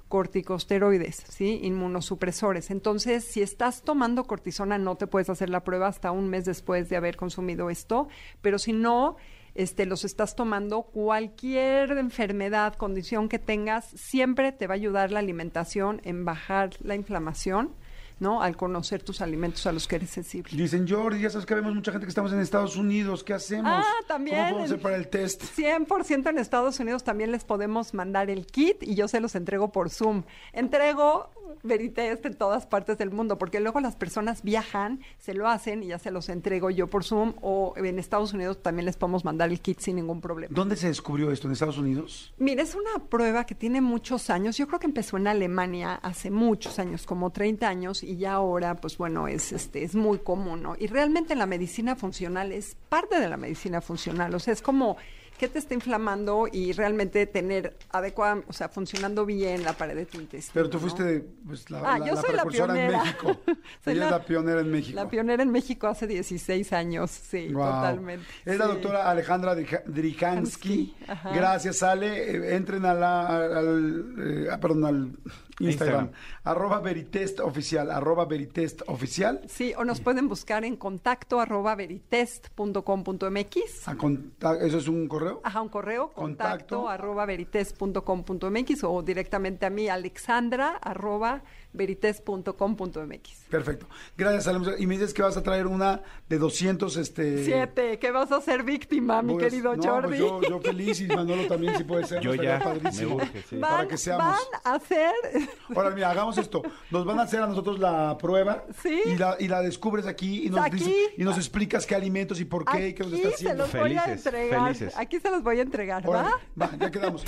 corticosteroides, 0.08 1.18
¿sí? 1.30 1.60
Inmunosupresores. 1.64 2.72
Entonces, 2.72 3.24
si 3.26 3.42
estás 3.42 3.82
tomando 3.84 4.24
cortisona, 4.24 4.78
no 4.78 4.96
te 4.96 5.06
puedes 5.06 5.30
hacer 5.30 5.50
la 5.50 5.64
prueba 5.64 5.88
hasta 5.88 6.12
un 6.12 6.30
mes 6.30 6.46
después 6.46 6.90
de 6.90 6.96
haber 6.98 7.16
consumido 7.16 7.70
esto, 7.70 8.08
pero 8.42 8.58
si 8.58 8.74
no, 8.74 9.18
este, 9.60 9.86
los 9.86 10.06
estás 10.06 10.38
tomando, 10.38 10.84
cualquier 10.84 11.92
enfermedad, 11.92 12.76
condición 12.76 13.28
que 13.28 13.40
tengas, 13.40 13.84
siempre 13.90 14.54
te 14.54 14.68
va 14.68 14.76
a 14.76 14.78
ayudar 14.78 15.12
la 15.12 15.20
alimentación 15.20 16.00
en 16.06 16.24
bajar 16.24 16.70
la 16.82 16.96
inflamación, 16.96 17.76
¿no? 18.22 18.42
Al 18.42 18.56
conocer 18.56 19.04
tus 19.04 19.20
alimentos 19.20 19.68
a 19.68 19.74
los 19.74 19.86
que 19.86 19.98
eres 19.98 20.12
sensible. 20.12 20.56
Dicen, 20.56 20.88
Jordi, 20.88 21.20
ya 21.20 21.30
sabes 21.30 21.46
que 21.46 21.56
vemos 21.56 21.76
mucha 21.76 21.92
gente 21.92 22.06
que 22.06 22.10
estamos 22.10 22.32
en 22.32 22.40
Estados 22.40 22.78
Unidos. 22.78 23.22
¿Qué 23.26 23.34
hacemos? 23.34 23.70
Ah, 23.70 23.84
también. 24.08 24.38
¿Cómo 24.38 24.50
podemos 24.50 24.72
hacer 24.72 24.82
para 24.82 24.96
el 24.96 25.10
test? 25.10 25.44
100% 25.44 26.30
en 26.30 26.38
Estados 26.38 26.80
Unidos 26.80 27.04
también 27.04 27.34
les 27.34 27.44
podemos 27.44 27.94
mandar 27.94 28.30
el 28.30 28.46
kit 28.46 28.82
y 28.82 28.96
yo 28.96 29.10
se 29.10 29.20
los 29.20 29.36
entrego 29.36 29.74
por 29.74 29.90
Zoom. 29.90 30.24
Entrego 30.54 31.32
Veritest 31.64 32.26
en 32.26 32.34
todas 32.36 32.66
partes 32.66 32.98
del 32.98 33.12
mundo 33.12 33.38
porque 33.38 33.60
luego 33.60 33.80
las 33.80 33.96
personas 33.96 34.44
viajan, 34.44 35.02
se 35.18 35.34
lo 35.34 35.48
hacen 35.48 35.84
y 35.84 35.88
ya 35.88 36.00
se 36.00 36.12
los 36.12 36.30
entrego 36.30 36.70
yo 36.70 36.88
por 36.88 37.04
Zoom 37.04 37.34
o 37.42 37.74
en 37.78 38.00
Estados 38.00 38.34
Unidos 38.34 38.62
también 38.62 38.86
les 38.86 38.98
podemos 38.98 39.26
mandar 39.26 39.50
el 39.50 39.60
kit 39.60 39.80
sin 39.80 39.96
ningún 39.98 40.22
problema. 40.22 40.54
¿Dónde 40.54 40.76
se 40.76 40.88
descubrió 40.88 41.32
esto? 41.32 41.48
¿En 41.48 41.54
Estados 41.54 41.78
Unidos? 41.78 42.34
Mira, 42.38 42.64
es 42.64 42.76
una 42.76 43.06
prueba 43.06 43.46
que 43.46 43.56
tiene 43.56 43.82
muchos 43.82 44.30
años. 44.30 44.58
Yo 44.58 44.68
creo 44.68 44.80
que 44.80 44.88
empezó 44.88 45.18
en 45.18 45.28
Alemania 45.28 45.96
hace 45.96 46.32
muchos 46.32 46.80
años, 46.80 47.06
como 47.06 47.32
30 47.32 47.68
años, 47.68 48.04
y 48.04 48.18
ya 48.18 48.34
ahora, 48.34 48.76
pues 48.76 48.98
bueno, 48.98 49.28
es 49.28 49.52
este 49.52 49.84
es 49.84 49.96
muy 49.96 50.20
común, 50.20 50.64
¿no? 50.64 50.76
Y 50.78 50.88
realmente 50.88 51.36
la 51.36 51.46
medicina 51.46 51.96
funcional 51.96 52.52
es 52.52 52.76
parte 52.90 53.20
de 53.20 53.30
la 53.30 53.38
medicina 53.38 53.82
funcional, 53.82 54.34
o 54.34 54.40
sea, 54.40 54.54
es 54.54 54.62
como 54.62 54.98
qué 55.40 55.48
te 55.48 55.58
está 55.58 55.74
inflamando 55.74 56.48
y 56.52 56.74
realmente 56.74 57.26
tener 57.26 57.76
adecuada, 57.92 58.42
o 58.48 58.54
sea, 58.54 58.70
funcionando 58.70 59.26
bien 59.26 59.64
la 59.64 59.74
pared 59.74 59.96
de 59.96 60.06
tu 60.06 60.20
intestino. 60.20 60.52
Pero 60.54 60.70
tú 60.70 60.78
¿no? 60.78 60.82
fuiste 60.82 61.26
pues, 61.48 61.70
la, 61.72 61.80
Ah, 61.80 61.98
la- 61.98 62.08
yo 62.08 62.14
la 62.16 62.22
soy 62.22 62.36
la 62.36 62.44
precursora 62.44 62.74
en 62.74 62.88
pionera. 62.90 63.04
México. 63.04 63.40
Soy 63.84 63.94
Ella 63.94 64.06
es 64.06 64.12
la 64.12 64.26
pionera 64.26 64.60
en 64.62 64.72
México. 64.72 64.96
La 64.96 65.10
pionera 65.10 65.42
en 65.42 65.52
México 65.52 65.88
hace 65.88 66.06
16 66.06 66.74
años, 66.74 67.10
sí, 67.10 67.48
Wow. 67.54 67.66
totalmente. 67.66 68.26
Es 68.46 68.58
la 68.58 68.66
sí. 68.66 68.72
doctora 68.74 69.10
Alejandra 69.10 69.56
Drija- 69.56 69.84
Drijansky. 69.86 70.96
Gracias, 71.34 71.82
Ale. 71.84 72.32
Eh, 72.36 72.56
entren 72.56 72.86
a 72.86 72.94
la, 72.94 73.28
al, 73.60 74.16
eh, 74.20 74.48
ah, 74.52 74.60
perdón, 74.60 74.86
al 74.86 75.12
Instagram. 75.60 76.06
Instagram. 76.06 76.10
Arroba 76.44 76.80
Veritest 76.80 77.40
Oficial. 77.42 77.92
Arroba 77.92 78.26
Veritest 78.26 78.82
Oficial. 78.88 79.42
Sí, 79.48 79.74
o 79.78 79.84
nos 79.86 80.02
pueden 80.02 80.28
buscar 80.28 80.66
en 80.66 80.76
contacto 80.76 81.40
arroba 81.40 81.76
veritest.com.mx. 81.76 83.88
A 83.88 83.96
conta- 83.96 84.58
¿Eso 84.62 84.78
es 84.78 84.88
un 84.88 85.08
correo? 85.08 85.42
Ajá, 85.44 85.62
un 85.62 85.70
correo, 85.70 86.12
Contacto. 86.14 86.78
contacto, 86.78 86.90
arroba 86.90 87.26
verites.com.mx 87.26 88.84
o 88.84 89.02
directamente 89.02 89.66
a 89.66 89.70
mí, 89.70 89.90
alexandra 89.90 90.78
arroba 90.82 91.44
verites.com.mx. 91.74 93.46
Perfecto. 93.50 93.88
Gracias, 94.18 94.48
Ale. 94.48 94.76
Y 94.80 94.88
me 94.88 94.96
dices 94.96 95.14
que 95.14 95.22
vas 95.22 95.38
a 95.38 95.44
traer 95.44 95.68
una 95.68 96.02
de 96.28 96.38
200, 96.38 96.98
este... 96.98 97.44
Siete, 97.46 98.00
que 98.00 98.12
vas 98.12 98.32
a 98.32 98.42
ser 98.42 98.64
víctima, 98.64 99.22
mi 99.22 99.34
pues, 99.34 99.46
querido 99.46 99.76
no, 99.76 99.84
Jordi. 99.84 100.08
pues 100.08 100.20
yo, 100.20 100.42
yo 100.42 100.60
feliz 100.60 101.00
y 101.02 101.08
Manolo 101.08 101.48
también 101.48 101.78
si 101.78 101.84
puede 101.84 102.06
ser. 102.06 102.22
Yo 102.22 102.32
estaría 102.32 102.58
ya, 102.60 102.64
padrísimo. 102.64 103.18
me 103.18 103.24
urge, 103.24 103.42
sí. 103.44 103.58
van, 103.58 103.72
Para 103.72 103.88
que 103.88 103.98
seamos... 103.98 104.26
van 104.26 104.62
a 104.64 104.74
hacer... 104.76 105.14
Ahora, 105.76 105.90
mira, 105.92 106.10
hagamos 106.10 106.38
esto. 106.38 106.62
Nos 106.92 107.06
van 107.06 107.20
a 107.20 107.24
hacer 107.24 107.42
a 107.42 107.48
nosotros 107.48 107.80
la 107.80 108.18
prueba 108.18 108.64
Sí. 108.82 109.02
y, 109.06 109.16
la, 109.18 109.36
y 109.40 109.48
la 109.48 109.62
descubres 109.62 110.06
aquí 110.08 110.46
y 110.46 110.50
nos, 110.50 110.60
Aquí. 110.66 110.78
dices- 110.78 110.96
y 111.18 111.24
nos 111.24 111.38
explicas 111.38 111.86
qué 111.86 111.96
alimentos 111.96 112.40
y 112.40 112.46
por 112.46 112.66
qué 112.66 112.90
y 112.90 112.94
qué 112.94 113.04
nos 113.04 113.14
está 113.14 113.28
Aquí 113.28 113.38
se 113.38 113.44
haciendo. 113.50 113.64
los 113.64 113.74
voy 113.74 113.98
a 113.98 114.06
entregar. 114.06 114.64
felices. 114.76 114.94
Aquí 114.98 115.20
se 115.20 115.30
los 115.30 115.44
voy 115.44 115.60
a 115.60 115.62
entregar, 115.62 116.08
Órale, 116.08 116.30
¿va? 116.60 116.66
va, 116.68 116.72
ya 116.80 116.92
quedamos. 116.92 117.24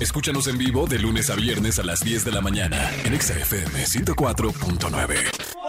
Escúchanos 0.00 0.46
en 0.48 0.58
vivo 0.58 0.86
de 0.86 0.98
lunes 0.98 1.30
a 1.30 1.34
viernes 1.36 1.78
a 1.78 1.82
las 1.84 2.00
10 2.00 2.24
de 2.24 2.32
la 2.32 2.40
mañana 2.40 2.90
en 3.04 3.14
Exa 3.14 3.34
FM 3.34 3.84
104.9. 3.86 5.61